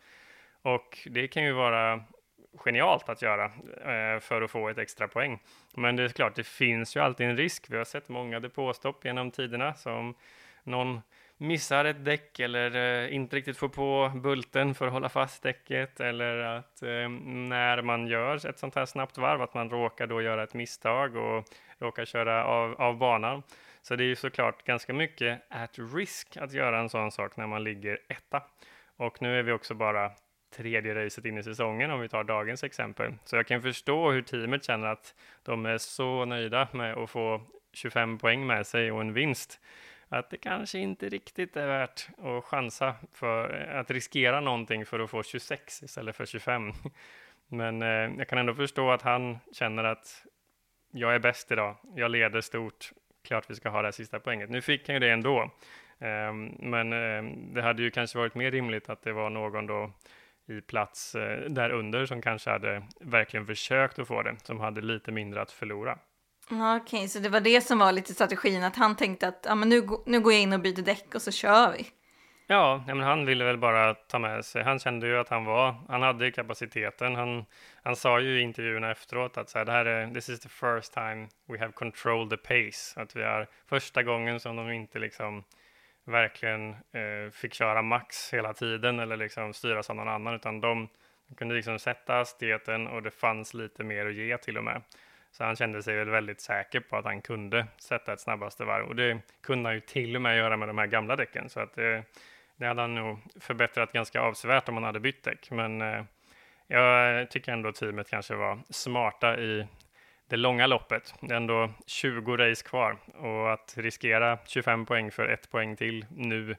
Och 0.61 1.07
det 1.11 1.27
kan 1.27 1.43
ju 1.43 1.51
vara 1.51 2.03
genialt 2.57 3.09
att 3.09 3.21
göra 3.21 3.45
eh, 3.45 4.19
för 4.19 4.41
att 4.41 4.51
få 4.51 4.69
ett 4.69 4.77
extra 4.77 5.07
poäng. 5.07 5.39
Men 5.75 5.95
det 5.95 6.03
är 6.03 6.09
klart, 6.09 6.35
det 6.35 6.47
finns 6.47 6.95
ju 6.95 6.99
alltid 6.99 7.27
en 7.27 7.37
risk. 7.37 7.65
Vi 7.69 7.77
har 7.77 7.83
sett 7.83 8.09
många 8.09 8.39
depåstopp 8.39 9.05
genom 9.05 9.31
tiderna 9.31 9.73
som 9.73 10.15
någon 10.63 11.01
missar 11.37 11.85
ett 11.85 12.05
däck 12.05 12.39
eller 12.39 12.75
eh, 12.75 13.15
inte 13.15 13.35
riktigt 13.35 13.57
får 13.57 13.69
på 13.69 14.11
bulten 14.15 14.75
för 14.75 14.87
att 14.87 14.93
hålla 14.93 15.09
fast 15.09 15.43
däcket 15.43 15.99
eller 15.99 16.37
att 16.37 16.83
eh, 16.83 17.09
när 17.49 17.81
man 17.81 18.07
gör 18.07 18.45
ett 18.49 18.59
sånt 18.59 18.75
här 18.75 18.85
snabbt 18.85 19.17
varv 19.17 19.41
att 19.41 19.53
man 19.53 19.69
råkar 19.69 20.07
då 20.07 20.21
göra 20.21 20.43
ett 20.43 20.53
misstag 20.53 21.15
och 21.15 21.45
råkar 21.77 22.05
köra 22.05 22.45
av, 22.45 22.81
av 22.81 22.97
banan. 22.97 23.43
Så 23.81 23.95
det 23.95 24.03
är 24.03 24.07
ju 24.07 24.15
såklart 24.15 24.63
ganska 24.63 24.93
mycket 24.93 25.41
at 25.49 25.79
risk 25.95 26.37
att 26.37 26.53
göra 26.53 26.79
en 26.79 26.89
sån 26.89 27.11
sak 27.11 27.37
när 27.37 27.47
man 27.47 27.63
ligger 27.63 27.99
etta. 28.07 28.43
Och 28.97 29.21
nu 29.21 29.39
är 29.39 29.43
vi 29.43 29.51
också 29.51 29.73
bara 29.73 30.11
tredje 30.51 31.05
racet 31.05 31.25
in 31.25 31.37
i 31.37 31.43
säsongen 31.43 31.91
om 31.91 31.99
vi 32.01 32.09
tar 32.09 32.23
dagens 32.23 32.63
exempel. 32.63 33.13
Så 33.23 33.35
jag 33.35 33.47
kan 33.47 33.61
förstå 33.61 34.11
hur 34.11 34.21
teamet 34.21 34.63
känner 34.63 34.87
att 34.87 35.15
de 35.43 35.65
är 35.65 35.77
så 35.77 36.25
nöjda 36.25 36.67
med 36.71 36.97
att 36.97 37.09
få 37.09 37.41
25 37.73 38.17
poäng 38.17 38.47
med 38.47 38.67
sig 38.67 38.91
och 38.91 39.01
en 39.01 39.13
vinst. 39.13 39.59
Att 40.09 40.29
det 40.29 40.37
kanske 40.37 40.79
inte 40.79 41.09
riktigt 41.09 41.57
är 41.57 41.67
värt 41.67 42.07
att 42.17 42.43
chansa 42.43 42.95
för 43.13 43.49
att 43.49 43.91
riskera 43.91 44.39
någonting 44.39 44.85
för 44.85 44.99
att 44.99 45.09
få 45.09 45.23
26 45.23 45.83
istället 45.83 46.15
för 46.15 46.25
25. 46.25 46.71
Men 47.47 47.81
eh, 47.81 48.17
jag 48.17 48.27
kan 48.27 48.37
ändå 48.37 48.53
förstå 48.53 48.91
att 48.91 49.01
han 49.01 49.37
känner 49.51 49.83
att 49.83 50.25
jag 50.91 51.15
är 51.15 51.19
bäst 51.19 51.51
idag. 51.51 51.75
Jag 51.95 52.11
leder 52.11 52.41
stort. 52.41 52.91
Klart 53.23 53.49
vi 53.49 53.55
ska 53.55 53.69
ha 53.69 53.81
det 53.81 53.87
här 53.87 53.91
sista 53.91 54.19
poänget. 54.19 54.49
Nu 54.49 54.61
fick 54.61 54.87
han 54.87 54.95
ju 54.95 54.99
det 54.99 55.09
ändå. 55.09 55.41
Eh, 55.99 56.33
men 56.59 56.93
eh, 56.93 57.23
det 57.53 57.61
hade 57.61 57.81
ju 57.81 57.91
kanske 57.91 58.17
varit 58.17 58.35
mer 58.35 58.51
rimligt 58.51 58.89
att 58.89 59.01
det 59.01 59.13
var 59.13 59.29
någon 59.29 59.67
då 59.67 59.91
i 60.49 60.61
plats 60.61 61.15
eh, 61.15 61.39
där 61.49 61.69
under 61.69 62.05
som 62.05 62.21
kanske 62.21 62.49
hade 62.49 62.83
verkligen 63.01 63.45
försökt 63.45 63.99
att 63.99 64.07
få 64.07 64.21
det, 64.21 64.35
som 64.43 64.59
hade 64.59 64.81
lite 64.81 65.11
mindre 65.11 65.41
att 65.41 65.51
förlora. 65.51 65.97
Okej, 66.45 66.81
okay, 66.81 67.07
så 67.07 67.19
det 67.19 67.29
var 67.29 67.39
det 67.39 67.61
som 67.61 67.79
var 67.79 67.91
lite 67.91 68.13
strategin, 68.13 68.63
att 68.63 68.75
han 68.75 68.95
tänkte 68.95 69.27
att 69.27 69.45
ja, 69.45 69.55
men 69.55 69.69
nu, 69.69 69.87
nu 70.05 70.19
går 70.19 70.33
jag 70.33 70.41
in 70.41 70.53
och 70.53 70.59
byter 70.59 70.81
däck 70.81 71.15
och 71.15 71.21
så 71.21 71.31
kör 71.31 71.71
vi. 71.71 71.87
Ja, 72.51 72.83
men 72.87 72.99
han 72.99 73.25
ville 73.25 73.43
väl 73.43 73.57
bara 73.57 73.93
ta 73.93 74.19
med 74.19 74.45
sig. 74.45 74.63
Han 74.63 74.79
kände 74.79 75.07
ju 75.07 75.17
att 75.17 75.29
han 75.29 75.45
var, 75.45 75.75
han 75.87 76.01
hade 76.01 76.31
kapaciteten. 76.31 77.15
Han, 77.15 77.45
han 77.83 77.95
sa 77.95 78.19
ju 78.19 78.39
i 78.39 78.41
intervjuerna 78.41 78.91
efteråt 78.91 79.37
att 79.37 79.49
så 79.49 79.57
här, 79.57 79.65
det 79.65 79.71
här 79.71 79.85
är, 79.85 80.13
this 80.13 80.29
is 80.29 80.39
the 80.39 80.49
first 80.49 80.93
time 80.93 81.27
we 81.47 81.59
have 81.59 81.71
controlled 81.71 82.29
the 82.29 82.37
pace. 82.37 83.01
Att 83.01 83.15
vi 83.15 83.21
är 83.21 83.47
första 83.69 84.03
gången 84.03 84.39
som 84.39 84.55
de 84.55 84.71
inte 84.71 84.99
liksom 84.99 85.43
verkligen 86.05 86.69
eh, 86.69 87.31
fick 87.31 87.53
köra 87.53 87.81
max 87.81 88.33
hela 88.33 88.53
tiden 88.53 88.99
eller 88.99 89.17
liksom 89.17 89.53
styras 89.53 89.89
av 89.89 89.95
någon 89.95 90.07
annan, 90.07 90.33
utan 90.33 90.61
de, 90.61 90.89
de 91.27 91.35
kunde 91.35 91.55
liksom 91.55 91.79
sätta 91.79 92.13
hastigheten 92.13 92.87
och 92.87 93.03
det 93.03 93.11
fanns 93.11 93.53
lite 93.53 93.83
mer 93.83 94.05
att 94.05 94.13
ge 94.13 94.37
till 94.37 94.57
och 94.57 94.63
med. 94.63 94.81
Så 95.31 95.43
han 95.43 95.55
kände 95.55 95.83
sig 95.83 95.95
väl 95.95 96.09
väldigt 96.09 96.41
säker 96.41 96.79
på 96.79 96.97
att 96.97 97.05
han 97.05 97.21
kunde 97.21 97.67
sätta 97.77 98.13
ett 98.13 98.19
snabbaste 98.19 98.65
varv 98.65 98.85
och 98.85 98.95
det 98.95 99.19
kunde 99.41 99.69
han 99.69 99.75
ju 99.75 99.81
till 99.81 100.15
och 100.15 100.21
med 100.21 100.37
göra 100.37 100.57
med 100.57 100.69
de 100.69 100.77
här 100.77 100.87
gamla 100.87 101.15
däcken 101.15 101.49
så 101.49 101.59
att 101.59 101.73
det, 101.73 102.03
det 102.55 102.65
hade 102.65 102.81
han 102.81 102.95
nog 102.95 103.19
förbättrat 103.39 103.91
ganska 103.91 104.21
avsevärt 104.21 104.69
om 104.69 104.75
han 104.75 104.83
hade 104.83 104.99
bytt 104.99 105.23
däck. 105.23 105.51
Men 105.51 105.81
eh, 105.81 106.03
jag 106.67 107.29
tycker 107.29 107.51
ändå 107.51 107.71
teamet 107.71 108.09
kanske 108.09 108.35
var 108.35 108.59
smarta 108.69 109.37
i 109.37 109.67
det 110.31 110.37
långa 110.37 110.67
loppet. 110.67 111.13
Det 111.19 111.33
är 111.33 111.37
ändå 111.37 111.69
20 111.85 112.37
race 112.37 112.63
kvar 112.63 112.97
och 113.13 113.53
att 113.53 113.73
riskera 113.77 114.37
25 114.47 114.85
poäng 114.85 115.11
för 115.11 115.27
ett 115.27 115.51
poäng 115.51 115.75
till 115.75 116.05
nu 116.09 116.55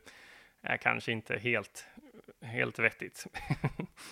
är 0.63 0.77
kanske 0.77 1.13
inte 1.13 1.39
helt, 1.39 1.87
helt 2.43 2.79
vettigt. 2.79 3.27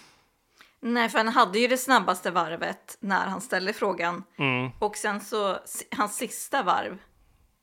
Nej, 0.80 1.08
för 1.08 1.18
han 1.18 1.28
hade 1.28 1.58
ju 1.58 1.68
det 1.68 1.76
snabbaste 1.76 2.30
varvet 2.30 2.96
när 3.00 3.26
han 3.26 3.40
ställde 3.40 3.72
frågan. 3.72 4.24
Mm. 4.38 4.70
Och 4.78 4.96
sen 4.96 5.20
så, 5.20 5.58
hans 5.96 6.16
sista 6.16 6.62
varv 6.62 6.98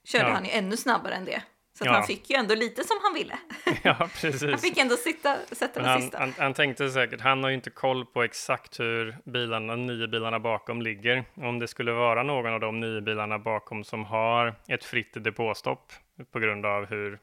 körde 0.04 0.28
Ja. 0.28 0.34
han 0.34 0.46
ju 0.46 0.52
ännu 0.52 0.78
snabbare 0.78 1.14
än 1.14 1.26
det. 1.26 1.42
Så 1.78 1.86
Ja. 1.86 1.92
han 1.92 2.04
fick 2.04 2.30
ju 2.30 2.36
ändå 2.36 2.56
lite 2.56 2.84
som 2.84 2.98
han 3.04 3.14
ville. 3.14 3.38
ja, 3.84 3.94
Han 3.94 4.10
precis. 4.10 4.62
fick 4.62 4.78
ändå 4.78 4.96
sitta, 4.98 5.38
sätta 5.52 5.80
den 5.80 5.90
han, 5.90 6.02
sista. 6.02 6.18
han, 6.20 6.34
han 6.38 6.54
tänkte 6.54 6.90
säkert, 6.90 7.22
han 7.22 7.44
har 7.44 7.50
ju 7.50 7.56
inte 7.56 7.70
koll 7.70 8.06
på 8.06 8.24
exakt 8.24 8.80
hur 8.80 9.18
bilarna, 9.26 9.76
nio 9.76 10.08
bilarna 10.08 10.40
bakom 10.40 10.82
ligger. 10.82 11.24
Om 11.36 11.60
det 11.60 11.68
skulle 11.68 11.92
vara 11.92 12.24
någon 12.24 12.54
av 12.54 12.60
de 12.60 12.80
nio 12.80 13.02
bilarna 13.02 13.40
bakom 13.40 13.84
som 13.84 14.06
har 14.06 14.56
ett 14.68 14.84
fritt 14.84 15.24
depåstopp 15.24 15.94
på 16.32 16.40
grund 16.40 16.66
av 16.66 16.86
hur, 16.86 17.20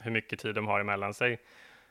hur 0.00 0.10
mycket 0.10 0.38
tid 0.38 0.54
de 0.54 0.66
har 0.66 0.80
emellan 0.80 1.14
sig, 1.14 1.38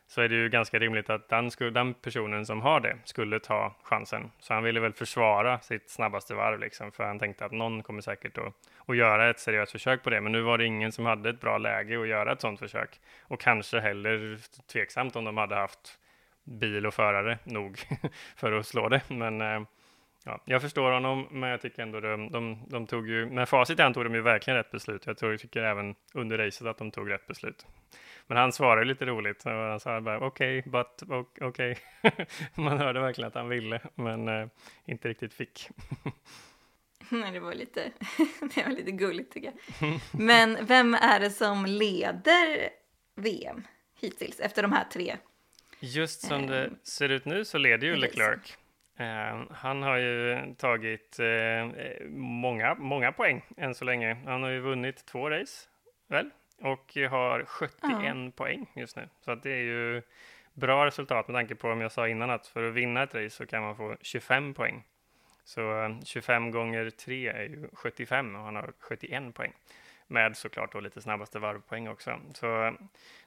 så 0.08 0.22
är 0.22 0.30
det 0.30 0.36
ju 0.36 0.50
ganska 0.50 0.80
rimligt 0.80 1.10
att 1.10 1.30
den, 1.30 1.52
skulle, 1.52 1.70
den 1.70 1.94
personen 1.94 2.46
som 2.46 2.62
har 2.62 2.80
det 2.80 2.98
skulle 3.04 3.40
ta 3.40 3.76
chansen. 3.84 4.32
Så 4.40 4.54
han 4.54 4.64
ville 4.64 4.80
väl 4.80 4.94
försvara 4.94 5.60
sitt 5.60 5.90
snabbaste 5.90 6.34
varv, 6.34 6.60
liksom, 6.60 6.92
för 6.92 7.04
han 7.04 7.20
tänkte 7.20 7.46
att 7.46 7.52
någon 7.52 7.84
kommer 7.84 8.02
säkert 8.02 8.38
att, 8.38 8.54
att 8.86 8.98
göra 8.98 9.30
ett 9.30 9.40
seriöst 9.40 9.72
försök 9.72 10.04
på 10.04 10.10
det. 10.10 10.22
Men 10.22 10.32
nu 10.32 10.42
var 10.42 10.58
det 10.58 10.66
ingen 10.66 10.92
som 10.92 11.06
hade 11.06 11.30
ett 11.30 11.42
bra 11.42 11.58
läge 11.58 12.02
att 12.02 12.08
göra 12.08 12.32
ett 12.32 12.42
sådant 12.42 12.60
försök. 12.60 13.00
Och 13.22 13.42
kanske 13.42 13.80
heller 13.80 14.38
tveksamt 14.68 15.16
om 15.16 15.26
de 15.26 15.38
hade 15.38 15.56
haft 15.56 16.00
bil 16.44 16.86
och 16.86 16.94
förare 16.94 17.38
nog 17.44 17.80
för 18.36 18.52
att 18.52 18.66
slå 18.66 18.90
det. 18.90 19.02
Men 19.08 19.42
eh, 19.42 19.62
ja, 20.26 20.42
jag 20.46 20.62
förstår 20.62 20.92
honom, 20.92 21.28
men 21.32 21.50
jag 21.50 21.62
tycker 21.62 21.84
ändå 21.84 22.00
de, 22.00 22.32
de, 22.32 22.60
de 22.68 22.88
tog 22.88 23.10
ju, 23.10 23.26
med 23.26 23.50
facit 23.50 23.80
i 23.80 23.82
hand 23.82 23.96
tog 23.96 24.04
de 24.04 24.16
ju 24.16 24.22
verkligen 24.22 24.58
rätt 24.58 24.72
beslut. 24.72 25.06
Jag 25.06 25.18
tror, 25.18 25.32
jag 25.32 25.40
tycker 25.40 25.64
även 25.64 25.96
under 26.14 26.38
racet 26.38 26.68
att 26.68 26.78
de 26.78 26.92
tog 26.92 27.12
rätt 27.12 27.28
beslut. 27.28 27.66
Men 28.28 28.38
han 28.38 28.52
svarade 28.52 28.86
lite 28.86 29.06
roligt. 29.06 29.44
Han 29.44 29.80
sa 29.80 30.02
bara 30.02 30.20
okej, 30.20 30.60
okay, 30.60 30.72
but 30.72 31.04
okej. 31.42 31.78
Okay. 32.02 32.26
Man 32.56 32.78
hörde 32.78 33.00
verkligen 33.00 33.28
att 33.28 33.36
han 33.36 33.50
ville, 33.50 33.80
men 33.96 34.28
eh, 34.28 34.48
inte 34.86 35.08
riktigt 35.08 35.34
fick. 35.34 35.70
Nej, 37.10 37.32
det 37.32 37.40
var 37.40 37.54
lite, 37.54 37.92
det 38.56 38.64
var 38.64 38.72
lite 38.72 38.92
gulligt 38.92 39.34
tycker 39.34 39.54
jag. 39.80 40.00
Men 40.12 40.66
vem 40.66 40.94
är 40.94 41.20
det 41.20 41.30
som 41.30 41.66
leder 41.66 42.70
VM 43.16 43.64
hittills 44.00 44.40
efter 44.40 44.62
de 44.62 44.72
här 44.72 44.84
tre? 44.84 45.18
Just 45.80 46.22
som 46.28 46.48
det 46.48 46.66
Ehm, 46.66 46.78
ser 46.84 47.10
ut 47.10 47.26
nu 47.26 47.46
så 47.46 47.58
leder 47.58 47.88
ju. 47.88 47.96
Leclerc. 47.96 48.58
Eh, 48.98 49.42
han 49.52 49.84
har 49.84 49.98
ju 49.98 50.56
tagit 50.58 51.20
eh, 51.20 52.06
många, 52.18 52.76
många 52.76 53.12
poäng 53.12 53.46
än 53.58 53.76
så 53.76 53.86
länge. 53.86 54.18
Han 54.26 54.44
har 54.44 54.50
ju 54.50 54.60
vunnit 54.60 55.06
två 55.06 55.30
race, 55.30 55.68
väl? 56.08 56.30
Och 56.62 56.98
har 57.10 57.46
71 57.46 58.36
poäng 58.36 58.72
just 58.76 58.96
nu. 58.96 59.10
Så 59.22 59.36
det 59.36 59.52
är 59.52 59.64
ju 59.64 60.02
bra 60.54 60.86
resultat 60.86 61.28
med 61.28 61.36
tanke 61.36 61.56
på, 61.56 61.70
om 61.70 61.82
jag 61.82 61.92
sa 61.92 62.08
innan, 62.08 62.30
att 62.30 62.48
för 62.48 62.68
att 62.68 62.74
vinna 62.74 63.04
ett 63.04 63.16
race 63.16 63.30
så 63.30 63.46
kan 63.46 63.64
man 63.64 63.76
få 63.76 63.96
25 64.02 64.54
poäng. 64.54 64.84
Så 65.44 65.84
eh, 65.84 66.00
25 66.04 66.52
gånger 66.52 66.90
3 66.90 67.28
är 67.28 67.44
ju 67.44 67.70
75 67.74 68.36
och 68.36 68.42
han 68.42 68.56
har 68.56 68.74
71 68.80 69.34
poäng. 69.34 69.54
Med 70.08 70.38
såklart 70.38 70.74
då 70.74 70.80
lite 70.80 71.02
snabbaste 71.02 71.40
varvpoäng 71.40 71.88
också. 71.88 72.20
Så 72.34 72.66
eh, 72.66 72.74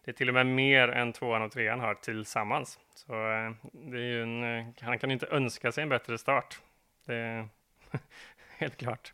det 0.05 0.11
är 0.11 0.13
till 0.13 0.29
och 0.29 0.35
med 0.35 0.47
mer 0.47 0.89
än 0.89 1.13
tvåan 1.13 1.43
och 1.43 1.53
trean 1.53 1.81
har 1.81 1.95
tillsammans. 1.95 2.79
Så 2.95 3.13
eh, 3.13 3.51
det 3.73 3.97
är 3.97 4.03
ju 4.03 4.23
en, 4.23 4.59
eh, 4.59 4.67
han 4.81 4.99
kan 4.99 5.11
inte 5.11 5.27
önska 5.27 5.73
sig 5.73 5.83
en 5.83 5.89
bättre 5.89 6.19
start. 6.19 6.61
Det 7.07 7.15
är 7.15 7.49
helt 8.59 8.77
klart. 8.77 9.13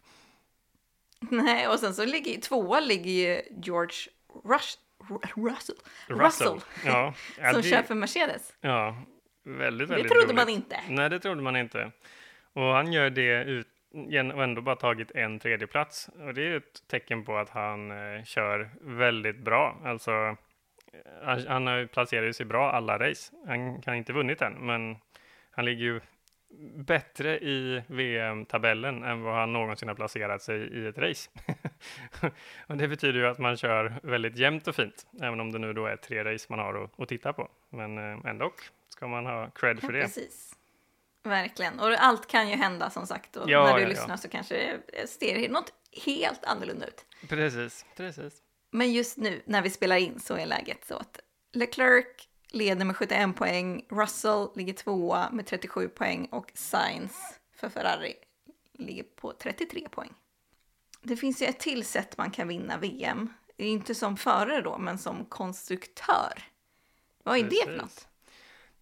Nej, 1.44 1.68
och 1.68 1.78
sen 1.80 1.94
så 1.94 2.04
ligger 2.04 2.40
tvåa 2.40 2.80
ligger 2.80 3.10
ju 3.10 3.42
George 3.62 3.96
Rush, 4.44 4.78
Ru- 5.08 5.48
Russell, 5.50 5.76
Russell. 6.08 6.18
Russell 6.18 6.60
Ja, 6.86 7.14
ja, 7.40 7.52
som 7.52 7.62
det- 7.62 7.68
kör 7.68 7.82
för 7.82 7.94
Mercedes. 7.94 8.52
ja 8.60 8.96
väldigt, 9.44 9.88
Det 9.88 9.94
väldigt 9.94 10.12
trodde 10.12 10.26
roligt. 10.26 10.36
man 10.36 10.48
inte. 10.48 10.80
Nej, 10.88 11.10
det 11.10 11.20
trodde 11.20 11.42
man 11.42 11.56
inte. 11.56 11.90
Och 12.52 12.62
han 12.62 12.92
gör 12.92 13.10
det 13.10 13.44
ut, 13.44 13.66
och 14.34 14.42
ändå 14.44 14.62
bara 14.62 14.76
tagit 14.76 15.10
en 15.10 15.38
tredjeplats. 15.38 16.08
Och 16.08 16.34
det 16.34 16.40
är 16.42 16.46
ju 16.46 16.56
ett 16.56 16.88
tecken 16.88 17.24
på 17.24 17.36
att 17.36 17.48
han 17.50 17.90
eh, 17.90 18.24
kör 18.24 18.70
väldigt 18.80 19.38
bra. 19.38 19.80
Alltså, 19.84 20.10
eh, 20.10 21.24
han, 21.24 21.46
han 21.46 21.66
har 21.66 21.76
ju 21.76 21.86
placerat 21.86 22.36
sig 22.36 22.46
bra 22.46 22.70
alla 22.72 22.98
race. 22.98 23.32
Han 23.46 23.82
kan 23.82 23.94
inte 23.94 24.12
vunnit 24.12 24.42
än, 24.42 24.52
men 24.66 24.96
han 25.50 25.64
ligger 25.64 25.84
ju 25.84 26.00
bättre 26.74 27.38
i 27.38 27.82
VM-tabellen 27.86 29.02
än 29.02 29.22
vad 29.22 29.34
han 29.34 29.52
någonsin 29.52 29.88
har 29.88 29.94
placerat 29.94 30.42
sig 30.42 30.56
i 30.56 30.86
ett 30.86 30.98
race. 30.98 31.30
och 32.66 32.76
det 32.76 32.88
betyder 32.88 33.18
ju 33.20 33.26
att 33.26 33.38
man 33.38 33.56
kör 33.56 33.94
väldigt 34.02 34.36
jämnt 34.36 34.68
och 34.68 34.74
fint, 34.74 35.06
även 35.22 35.40
om 35.40 35.52
det 35.52 35.58
nu 35.58 35.72
då 35.72 35.86
är 35.86 35.96
tre 35.96 36.24
race 36.24 36.46
man 36.48 36.58
har 36.58 36.84
att, 36.84 37.00
att 37.00 37.08
titta 37.08 37.32
på. 37.32 37.48
Men 37.70 37.98
eh, 37.98 38.30
ändå 38.30 38.52
ska 38.88 39.06
man 39.06 39.26
ha 39.26 39.50
cred 39.50 39.80
för 39.80 39.92
Ja, 39.92 39.92
det. 39.92 40.02
precis. 40.04 40.54
Verkligen. 41.22 41.80
Och 41.80 41.94
allt 41.98 42.28
kan 42.28 42.48
ju 42.48 42.56
hända 42.56 42.90
som 42.90 43.06
sagt. 43.06 43.36
Och 43.36 43.50
Ja, 43.50 43.64
när 43.64 43.74
du 43.74 43.80
ja, 43.80 43.86
ja. 43.86 43.88
lyssnar 43.88 44.16
så 44.16 44.28
kanske 44.28 44.78
det 44.92 45.06
ser 45.06 45.48
något 45.48 45.72
helt 46.04 46.44
annorlunda 46.44 46.86
ut. 46.86 47.06
Precis, 47.28 47.86
precis. 47.96 48.42
Men 48.70 48.92
just 48.92 49.16
nu 49.16 49.42
när 49.44 49.62
vi 49.62 49.70
spelar 49.70 49.96
in 49.96 50.20
så 50.20 50.36
är 50.36 50.46
läget 50.46 50.84
så 50.86 50.96
att 50.96 51.20
Leclerc 51.52 52.28
leder 52.54 52.84
med 52.84 52.96
71 52.96 53.36
poäng, 53.36 53.84
Russell 53.88 54.48
ligger 54.54 54.72
tvåa 54.72 55.30
med 55.30 55.46
37 55.46 55.88
poäng 55.88 56.28
och 56.30 56.50
Sainz 56.54 57.40
för 57.56 57.68
Ferrari 57.68 58.14
ligger 58.72 59.02
på 59.02 59.32
33 59.32 59.88
poäng. 59.90 60.12
Det 61.02 61.16
finns 61.16 61.42
ju 61.42 61.46
ett 61.46 61.60
till 61.60 61.84
sätt 61.84 62.18
man 62.18 62.30
kan 62.30 62.48
vinna 62.48 62.76
VM. 62.78 63.32
Inte 63.56 63.94
som 63.94 64.16
förare 64.16 64.60
då, 64.60 64.78
men 64.78 64.98
som 64.98 65.24
konstruktör. 65.24 66.42
Vad 67.22 67.38
är 67.38 67.42
det 67.42 67.50
för 67.50 67.66
Precis. 67.66 67.82
något? 67.82 68.08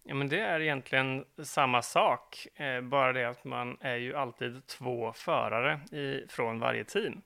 Ja, 0.03 0.15
men 0.15 0.29
det 0.29 0.39
är 0.39 0.59
egentligen 0.59 1.25
samma 1.43 1.81
sak, 1.81 2.47
eh, 2.55 2.81
bara 2.81 3.13
det 3.13 3.29
att 3.29 3.43
man 3.43 3.77
är 3.81 3.95
ju 3.95 4.15
alltid 4.15 4.67
två 4.67 5.13
förare 5.13 5.97
i, 5.97 6.27
från 6.29 6.59
varje 6.59 6.83
team. 6.83 7.21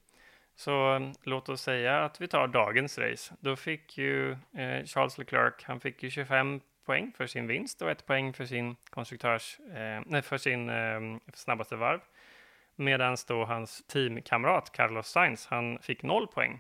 Så 0.58 0.96
eh, 0.96 1.12
låt 1.24 1.50
oss 1.50 1.62
säga 1.62 2.04
att 2.06 2.22
vi 2.22 2.28
tar 2.28 2.48
dagens 2.48 2.98
race. 2.98 3.36
Då 3.40 3.56
fick 3.56 3.98
ju 3.98 4.32
eh, 4.32 4.86
Charles 4.86 5.18
Leclerc, 5.18 5.54
han 5.64 5.80
fick 5.80 6.04
ju 6.04 6.10
25 6.10 6.60
poäng 6.86 7.14
för 7.18 7.28
sin 7.28 7.48
vinst 7.48 7.82
och 7.82 7.92
ett 7.92 8.06
poäng 8.06 8.34
för 8.34 8.46
sin 8.46 8.76
konstruktörs, 8.90 9.60
eh, 9.60 10.02
nej, 10.06 10.22
för 10.22 10.38
sin 10.38 10.70
eh, 10.70 11.00
snabbaste 11.34 11.76
varv. 11.76 12.00
Medan 12.76 13.18
då 13.28 13.46
hans 13.46 13.84
teamkamrat 13.88 14.72
Carlos 14.72 15.08
Sainz, 15.08 15.48
han 15.48 15.80
fick 15.80 16.04
noll 16.04 16.28
poäng. 16.28 16.60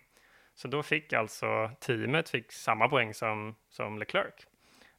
Så 0.55 0.67
då 0.67 0.83
fick 0.83 1.13
alltså 1.13 1.71
teamet 1.79 2.29
fick 2.29 2.51
samma 2.51 2.89
poäng 2.89 3.13
som, 3.13 3.55
som 3.69 3.99
Leclerc. 3.99 4.47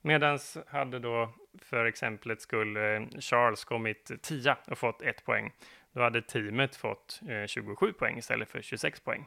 Medan 0.00 0.38
hade 0.66 0.98
då 0.98 1.34
för 1.62 1.84
exemplet 1.84 2.40
skulle 2.40 2.96
eh, 2.96 3.02
Charles 3.20 3.64
kommit 3.64 4.22
tia 4.22 4.56
och 4.66 4.78
fått 4.78 5.02
ett 5.02 5.24
poäng. 5.24 5.52
Då 5.92 6.02
hade 6.02 6.22
teamet 6.22 6.76
fått 6.76 7.20
eh, 7.28 7.46
27 7.46 7.92
poäng 7.92 8.18
istället 8.18 8.50
för 8.50 8.62
26 8.62 9.00
poäng. 9.00 9.26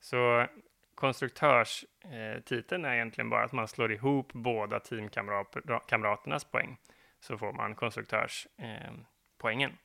Så 0.00 0.46
konstruktörstiteln 0.94 2.84
är 2.84 2.94
egentligen 2.94 3.30
bara 3.30 3.44
att 3.44 3.52
man 3.52 3.68
slår 3.68 3.92
ihop 3.92 4.32
båda 4.32 4.80
teamkamraternas 4.80 6.44
poäng. 6.44 6.76
Så 7.20 7.38
får 7.38 7.52
man 7.52 7.74
konstruktörspoängen. 7.74 9.70
Eh, 9.70 9.76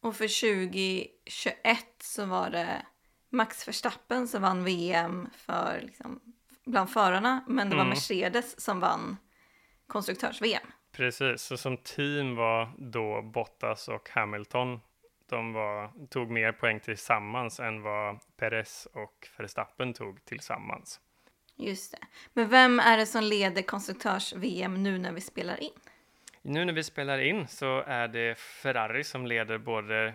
och 0.00 0.16
för 0.16 0.58
2021 0.58 1.86
så 1.98 2.24
var 2.26 2.50
det 2.50 2.86
Max 3.30 3.68
Verstappen 3.68 4.28
som 4.28 4.42
vann 4.42 4.64
VM 4.64 5.28
för 5.36 5.80
liksom, 5.82 6.20
bland 6.64 6.90
förarna, 6.90 7.44
men 7.48 7.70
det 7.70 7.76
var 7.76 7.82
mm. 7.82 7.90
Mercedes 7.90 8.60
som 8.60 8.80
vann 8.80 9.16
konstruktörs-VM. 9.86 10.66
Precis, 10.92 11.42
så 11.42 11.56
som 11.56 11.76
team 11.76 12.36
var 12.36 12.72
då 12.78 13.22
Bottas 13.22 13.88
och 13.88 14.10
Hamilton. 14.10 14.80
De 15.34 15.52
var, 15.52 15.90
tog 16.08 16.30
mer 16.30 16.52
poäng 16.52 16.80
tillsammans 16.80 17.60
än 17.60 17.82
vad 17.82 18.18
Perez 18.36 18.88
och 18.92 19.28
Verstappen 19.36 19.94
tog 19.94 20.24
tillsammans. 20.24 21.00
Just 21.56 21.92
det. 21.92 21.98
Men 22.32 22.48
vem 22.48 22.80
är 22.80 22.96
det 22.96 23.06
som 23.06 23.22
leder 23.22 23.62
konstruktörs-VM 23.62 24.82
nu 24.82 24.98
när 24.98 25.12
vi 25.12 25.20
spelar 25.20 25.62
in? 25.62 25.70
Nu 26.42 26.64
när 26.64 26.72
vi 26.72 26.82
spelar 26.82 27.18
in 27.18 27.48
så 27.48 27.80
är 27.86 28.08
det 28.08 28.38
Ferrari 28.38 29.04
som 29.04 29.26
leder 29.26 29.58
både 29.58 30.14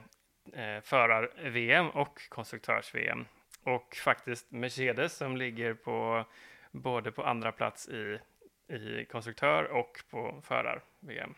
eh, 0.54 0.82
förar-VM 0.84 1.90
och 1.90 2.30
konstruktörs-VM. 2.30 3.26
Och 3.64 3.96
faktiskt 3.96 4.52
Mercedes 4.52 5.18
som 5.18 5.38
ligger 5.38 5.74
på 5.74 6.26
både 6.72 7.12
på 7.12 7.24
andra 7.24 7.52
plats 7.52 7.90
i 7.90 8.20
i 8.68 9.06
konstruktör 9.06 9.64
och 9.64 10.04
på 10.10 10.42
förar-VM. 10.44 11.34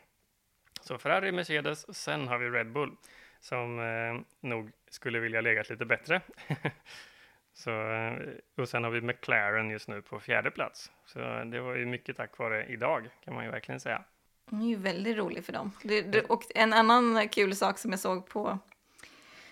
Så 0.81 0.97
Ferrari, 0.97 1.31
Mercedes, 1.31 1.95
sen 1.97 2.27
har 2.27 2.37
vi 2.37 2.49
Red 2.49 2.71
Bull 2.71 2.95
som 3.41 3.79
eh, 3.79 4.21
nog 4.49 4.71
skulle 4.89 5.19
vilja 5.19 5.41
legat 5.41 5.69
lite 5.69 5.85
bättre. 5.85 6.21
så, 7.53 7.91
eh, 7.91 8.13
och 8.57 8.69
sen 8.69 8.83
har 8.83 8.91
vi 8.91 9.01
McLaren 9.01 9.69
just 9.69 9.87
nu 9.87 10.01
på 10.01 10.19
fjärde 10.19 10.51
plats. 10.51 10.91
Så 11.05 11.19
det 11.43 11.59
var 11.59 11.75
ju 11.75 11.85
mycket 11.85 12.17
tack 12.17 12.37
vare 12.37 12.65
idag 12.65 13.09
kan 13.23 13.33
man 13.33 13.45
ju 13.45 13.51
verkligen 13.51 13.79
säga. 13.79 14.03
Det 14.49 14.55
är 14.65 14.69
ju 14.69 14.75
väldigt 14.75 15.17
roligt 15.17 15.45
för 15.45 15.53
dem. 15.53 15.71
Det, 15.83 16.01
det, 16.01 16.21
och 16.21 16.43
en 16.55 16.73
annan 16.73 17.29
kul 17.29 17.55
sak 17.55 17.77
som 17.77 17.91
jag 17.91 17.99
såg 17.99 18.27
på 18.27 18.59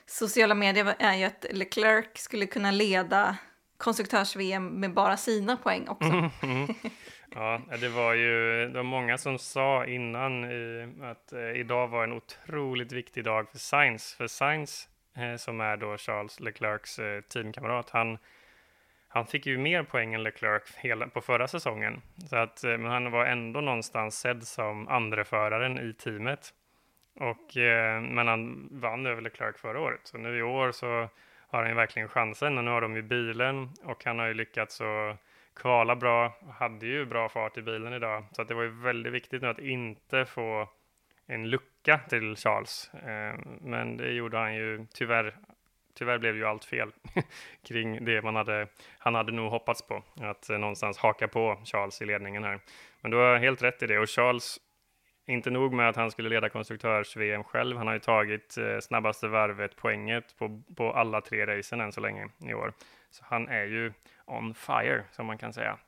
sociala 0.06 0.56
medier 0.56 0.96
är 1.00 1.16
ju 1.16 1.24
att 1.24 1.46
Leclerc 1.52 2.08
skulle 2.14 2.46
kunna 2.46 2.72
leda 2.72 3.38
konstruktörs-VM 3.78 4.68
med 4.68 4.94
bara 4.94 5.18
sina 5.18 5.58
poäng 5.58 5.88
också. 5.88 6.10
Mm, 6.10 6.30
mm. 6.42 6.76
Ja, 7.36 7.62
det 7.82 7.90
var 7.90 8.14
ju 8.14 8.66
det 8.68 8.78
var 8.78 8.84
många 8.84 9.18
som 9.18 9.40
sa 9.40 9.86
innan 9.86 10.44
att 11.04 11.34
eh, 11.34 11.52
idag 11.52 11.88
var 11.88 12.04
en 12.04 12.14
otroligt 12.14 12.92
viktig 12.92 13.24
dag 13.24 13.50
för 13.50 13.58
Sainz. 13.58 14.14
För 14.14 14.28
Sainz, 14.28 14.90
eh, 15.18 15.36
som 15.36 15.62
är 15.62 15.78
då 15.78 15.98
Charles 15.98 16.40
Leclercs 16.40 17.00
eh, 17.00 17.22
teamkamrat, 17.22 17.90
han, 17.90 18.18
han 19.08 19.26
fick 19.26 19.46
ju 19.46 19.58
mer 19.58 19.84
poäng 19.84 20.14
än 20.14 20.24
Leclerc 20.24 20.76
hela, 20.78 21.08
på 21.08 21.22
förra 21.22 21.48
säsongen. 21.48 22.02
Så 22.30 22.36
att, 22.36 22.64
eh, 22.64 22.78
men 22.78 22.92
han 22.92 23.12
var 23.12 23.26
ändå 23.26 23.62
någonstans 23.62 24.20
sedd 24.20 24.44
som 24.44 24.88
andreföraren 24.88 25.90
i 25.90 25.94
teamet. 25.94 26.54
Och, 27.16 27.58
eh, 27.58 28.02
men 28.02 28.28
han 28.28 28.70
vann 28.72 29.06
över 29.06 29.22
Leclerc 29.22 29.58
förra 29.58 29.80
året. 29.80 30.02
Så 30.04 30.18
nu 30.18 30.38
i 30.38 30.42
år 30.42 30.72
så 30.72 31.10
har 31.48 31.60
han 31.60 31.70
ju 31.70 31.76
verkligen 31.76 32.08
chansen. 32.08 32.58
Och 32.58 32.64
nu 32.64 32.72
har 32.72 32.82
de 32.82 32.96
ju 32.96 33.02
bilen 33.02 33.70
och 33.84 34.06
han 34.06 34.20
har 34.20 34.28
ju 34.28 34.34
lyckats 34.34 34.82
att 34.82 35.18
kvala 35.60 35.96
bra, 35.96 36.34
hade 36.60 36.86
ju 36.86 37.06
bra 37.06 37.30
fart 37.30 37.58
i 37.58 37.62
bilen 37.62 37.94
idag. 37.94 38.24
Så 38.32 38.42
att 38.42 38.48
det 38.48 38.54
var 38.54 38.64
ju 38.64 38.82
väldigt 38.82 39.14
viktigt 39.14 39.42
nu 39.42 39.48
att 39.48 39.60
inte 39.60 40.26
få 40.26 40.70
en 41.26 41.50
lucka 41.50 42.00
till 42.10 42.36
Charles. 42.36 42.92
Eh, 42.94 43.40
men 43.62 43.98
det 43.98 44.12
gjorde 44.12 44.38
han 44.38 44.56
ju 44.56 44.86
tyvärr. 44.94 45.36
Tyvärr 45.94 46.18
blev 46.18 46.36
ju 46.36 46.46
allt 46.46 46.66
fel 46.66 46.92
kring 47.68 48.06
det 48.06 48.22
man 48.22 48.36
hade. 48.36 48.68
Han 49.00 49.16
hade 49.16 49.32
nog 49.32 49.52
hoppats 49.52 49.88
på 49.88 50.04
att 50.22 50.50
eh, 50.50 50.58
någonstans 50.58 50.98
haka 50.98 51.28
på 51.28 51.62
Charles 51.66 52.02
i 52.02 52.06
ledningen 52.06 52.44
här. 52.44 52.60
Men 53.02 53.12
du 53.12 53.18
har 53.18 53.38
helt 53.38 53.64
rätt 53.64 53.84
i 53.84 53.88
det 53.88 54.00
och 54.00 54.10
Charles 54.10 54.60
inte 55.30 55.50
nog 55.50 55.74
med 55.74 55.90
att 55.90 55.96
han 55.96 56.12
skulle 56.12 56.30
leda 56.30 56.50
konstruktörs-VM 56.50 57.44
själv, 57.44 57.78
han 57.78 57.88
har 57.88 57.94
ju 57.94 58.00
tagit 58.00 58.58
eh, 58.58 58.80
snabbaste 58.80 59.28
varvet 59.28 59.76
poänget 59.76 60.36
på, 60.38 60.62
på 60.76 60.94
alla 60.94 61.22
tre 61.22 61.46
racen 61.46 61.82
än 61.82 61.92
så 61.92 62.02
länge 62.02 62.30
i 62.46 62.54
år. 62.54 62.74
Så 63.12 63.24
han 63.28 63.48
är 63.48 63.66
ju 63.66 63.94
on 64.30 64.54
fire, 64.54 65.04
som 65.12 65.26
man 65.26 65.38
kan 65.38 65.54
säga. 65.54 65.80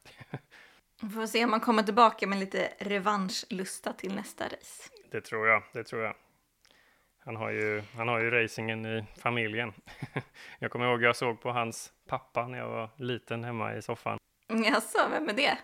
Vi 1.01 1.09
får 1.09 1.25
se 1.25 1.45
om 1.45 1.51
han 1.51 1.61
kommer 1.61 1.83
tillbaka 1.83 2.27
med 2.27 2.39
lite 2.39 2.73
revanschlusta 2.79 3.93
till 3.93 4.15
nästa 4.15 4.45
race. 4.45 4.89
Det 5.11 5.21
tror 5.21 5.47
jag, 5.47 5.63
det 5.73 5.83
tror 5.83 6.03
jag. 6.03 6.15
Han 7.25 7.35
har 7.35 7.49
ju, 7.49 7.83
han 7.95 8.07
har 8.07 8.19
ju 8.19 8.31
racingen 8.31 8.85
i 8.85 9.05
familjen. 9.17 9.73
jag 10.59 10.71
kommer 10.71 10.85
ihåg 10.85 11.03
jag 11.03 11.15
såg 11.15 11.41
på 11.41 11.51
hans 11.51 11.93
pappa 12.07 12.47
när 12.47 12.57
jag 12.57 12.69
var 12.69 12.89
liten 12.95 13.43
hemma 13.43 13.75
i 13.75 13.81
soffan. 13.81 14.17
Jaså, 14.47 15.09
vem 15.09 15.29
är 15.29 15.33
det? 15.33 15.57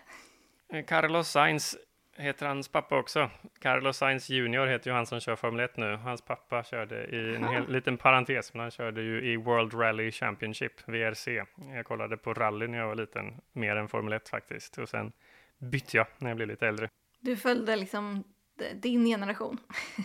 Carlos 0.82 1.28
Sainz 1.28 1.76
heter 2.18 2.46
hans 2.46 2.68
pappa 2.68 2.98
också. 2.98 3.30
Carlos 3.58 3.96
Sainz 3.96 4.30
Junior 4.30 4.66
heter 4.66 4.90
ju 4.90 4.96
han 4.96 5.06
som 5.06 5.20
kör 5.20 5.36
Formel 5.36 5.64
1 5.64 5.76
nu. 5.76 5.96
Hans 5.96 6.22
pappa 6.22 6.64
körde 6.64 7.04
i 7.04 7.34
en 7.34 7.44
hel, 7.44 7.72
liten 7.72 7.96
parentes, 7.96 8.54
men 8.54 8.60
han 8.60 8.70
körde 8.70 9.02
ju 9.02 9.32
i 9.32 9.36
World 9.36 9.74
Rally 9.74 10.12
Championship, 10.12 10.72
VRC. 10.86 11.44
Jag 11.74 11.86
kollade 11.86 12.16
på 12.16 12.34
rally 12.34 12.66
när 12.66 12.78
jag 12.78 12.86
var 12.86 12.94
liten, 12.94 13.34
mer 13.52 13.76
än 13.76 13.88
Formel 13.88 14.12
1 14.12 14.28
faktiskt. 14.28 14.78
Och 14.78 14.88
sen 14.88 15.12
bytte 15.58 15.96
jag 15.96 16.06
när 16.18 16.30
jag 16.30 16.36
blev 16.36 16.48
lite 16.48 16.68
äldre. 16.68 16.88
Du 17.20 17.36
följde 17.36 17.76
liksom 17.76 18.24
din 18.74 19.04
generation? 19.04 19.58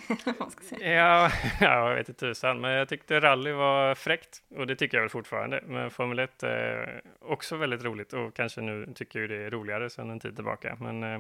ja, 0.79 1.31
jag 1.59 1.95
vet 1.95 2.09
inte 2.09 2.19
tusan, 2.19 2.61
men 2.61 2.71
jag 2.71 2.89
tyckte 2.89 3.19
rally 3.19 3.51
var 3.51 3.95
fräckt 3.95 4.43
och 4.55 4.67
det 4.67 4.75
tycker 4.75 4.97
jag 4.97 5.01
väl 5.01 5.09
fortfarande. 5.09 5.63
Men 5.67 5.91
Formel 5.91 6.19
1 6.19 6.43
är 6.43 7.01
också 7.19 7.57
väldigt 7.57 7.83
roligt 7.83 8.13
och 8.13 8.35
kanske 8.35 8.61
nu 8.61 8.93
tycker 8.95 9.19
jag 9.19 9.29
det 9.29 9.35
är 9.35 9.49
roligare 9.49 9.89
sedan 9.89 10.09
en 10.09 10.19
tid 10.19 10.35
tillbaka. 10.35 10.77
Men 10.79 11.03
eh, 11.03 11.19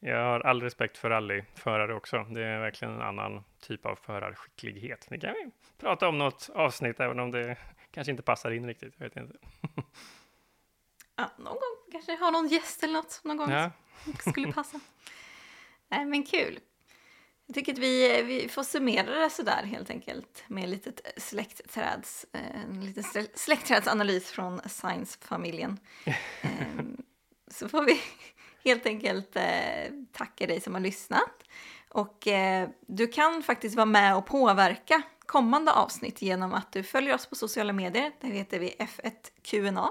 jag 0.00 0.16
har 0.16 0.40
all 0.40 0.62
respekt 0.62 0.98
för 0.98 1.10
rallyförare 1.10 1.94
också. 1.94 2.26
Det 2.30 2.44
är 2.44 2.60
verkligen 2.60 2.94
en 2.94 3.02
annan 3.02 3.44
typ 3.60 3.86
av 3.86 3.96
förarskicklighet. 3.96 5.06
Det 5.10 5.18
kan 5.18 5.34
vi 5.34 5.50
prata 5.78 6.08
om 6.08 6.18
något 6.18 6.50
avsnitt, 6.54 7.00
även 7.00 7.20
om 7.20 7.30
det 7.30 7.56
kanske 7.90 8.10
inte 8.10 8.22
passar 8.22 8.50
in 8.50 8.66
riktigt. 8.66 8.94
Jag 8.96 9.04
vet 9.04 9.16
inte. 9.16 9.38
Ja, 11.16 11.30
någon 11.36 11.54
gång 11.54 11.92
kanske 11.92 12.16
ha 12.16 12.30
någon 12.30 12.48
gäst 12.48 12.82
eller 12.82 12.94
något 12.94 13.20
någon 13.24 13.36
gång 13.36 13.50
ja. 13.50 13.70
skulle 14.30 14.52
passa. 14.52 14.80
Nej, 15.88 16.04
men 16.04 16.22
kul. 16.22 16.58
Jag 17.46 17.54
tycker 17.54 17.72
att 17.72 17.78
vi, 17.78 18.22
vi 18.22 18.48
får 18.48 18.62
summera 18.62 19.18
det 19.18 19.30
sådär 19.30 19.62
helt 19.62 19.90
enkelt 19.90 20.44
med 20.46 20.64
ett 20.64 20.70
litet 20.70 21.00
släktträds, 21.16 22.26
en 22.32 22.80
liten 22.84 23.26
släktträdsanalys 23.34 24.30
från 24.30 24.60
Science-familjen. 24.68 25.78
Ehm, 26.42 26.96
så 27.50 27.68
får 27.68 27.82
vi 27.82 28.00
helt 28.64 28.86
enkelt 28.86 29.36
eh, 29.36 29.42
tacka 30.12 30.46
dig 30.46 30.60
som 30.60 30.74
har 30.74 30.80
lyssnat. 30.80 31.44
Och 31.88 32.26
eh, 32.28 32.68
du 32.86 33.06
kan 33.06 33.42
faktiskt 33.42 33.76
vara 33.76 33.86
med 33.86 34.16
och 34.16 34.26
påverka 34.26 35.02
kommande 35.26 35.72
avsnitt 35.72 36.22
genom 36.22 36.54
att 36.54 36.72
du 36.72 36.82
följer 36.82 37.14
oss 37.14 37.26
på 37.26 37.34
sociala 37.34 37.72
medier. 37.72 38.12
Där 38.20 38.28
heter 38.28 38.58
vi 38.58 38.76
F1QNA. 38.78 39.88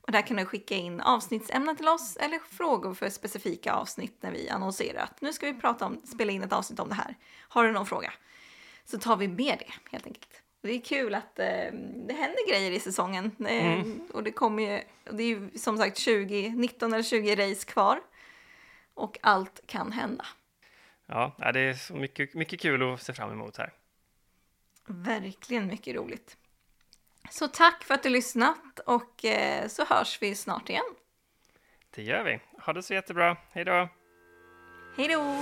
Och 0.00 0.12
där 0.12 0.22
kan 0.22 0.36
du 0.36 0.44
skicka 0.44 0.74
in 0.74 1.00
avsnittsämnen 1.00 1.76
till 1.76 1.88
oss 1.88 2.16
eller 2.16 2.38
frågor 2.38 2.94
för 2.94 3.10
specifika 3.10 3.72
avsnitt 3.72 4.22
när 4.22 4.30
vi 4.30 4.48
annonserar 4.48 5.02
att 5.02 5.20
nu 5.20 5.32
ska 5.32 5.46
vi 5.46 5.60
prata 5.60 5.86
om, 5.86 6.02
spela 6.04 6.32
in 6.32 6.42
ett 6.42 6.52
avsnitt 6.52 6.80
om 6.80 6.88
det 6.88 6.94
här. 6.94 7.16
Har 7.48 7.64
du 7.64 7.72
någon 7.72 7.86
fråga? 7.86 8.12
Så 8.84 8.98
tar 8.98 9.16
vi 9.16 9.28
med 9.28 9.56
det 9.58 9.90
helt 9.90 10.06
enkelt. 10.06 10.42
Det 10.60 10.72
är 10.72 10.80
kul 10.80 11.14
att 11.14 11.38
eh, 11.38 11.72
det 12.06 12.14
händer 12.14 12.50
grejer 12.50 12.70
i 12.70 12.80
säsongen. 12.80 13.36
Eh, 13.40 13.66
mm. 13.66 14.00
Och 14.12 14.22
det 14.22 14.32
kommer 14.32 14.62
ju, 14.62 14.82
det 15.16 15.22
är 15.22 15.26
ju 15.26 15.50
som 15.58 15.78
sagt 15.78 15.98
20, 15.98 16.48
19 16.56 16.92
eller 16.92 17.02
20 17.02 17.36
race 17.36 17.66
kvar. 17.66 18.00
Och 18.94 19.18
allt 19.22 19.60
kan 19.66 19.92
hända. 19.92 20.26
Ja, 21.06 21.50
det 21.52 21.60
är 21.60 21.74
så 21.74 21.94
mycket, 21.94 22.34
mycket 22.34 22.60
kul 22.60 22.92
att 22.92 23.02
se 23.02 23.12
fram 23.12 23.32
emot 23.32 23.56
här. 23.56 23.72
Verkligen 24.86 25.66
mycket 25.66 25.96
roligt. 25.96 26.36
Så 27.30 27.48
tack 27.48 27.84
för 27.84 27.94
att 27.94 28.02
du 28.02 28.08
lyssnat 28.08 28.78
och 28.86 29.24
eh, 29.24 29.68
så 29.68 29.84
hörs 29.84 30.22
vi 30.22 30.34
snart 30.34 30.68
igen. 30.68 30.94
Det 31.90 32.02
gör 32.02 32.24
vi. 32.24 32.40
Ha 32.64 32.72
det 32.72 32.82
så 32.82 32.94
jättebra. 32.94 33.36
Hej 33.50 33.64
då! 33.64 33.88
Hej 34.96 35.08
då! 35.08 35.36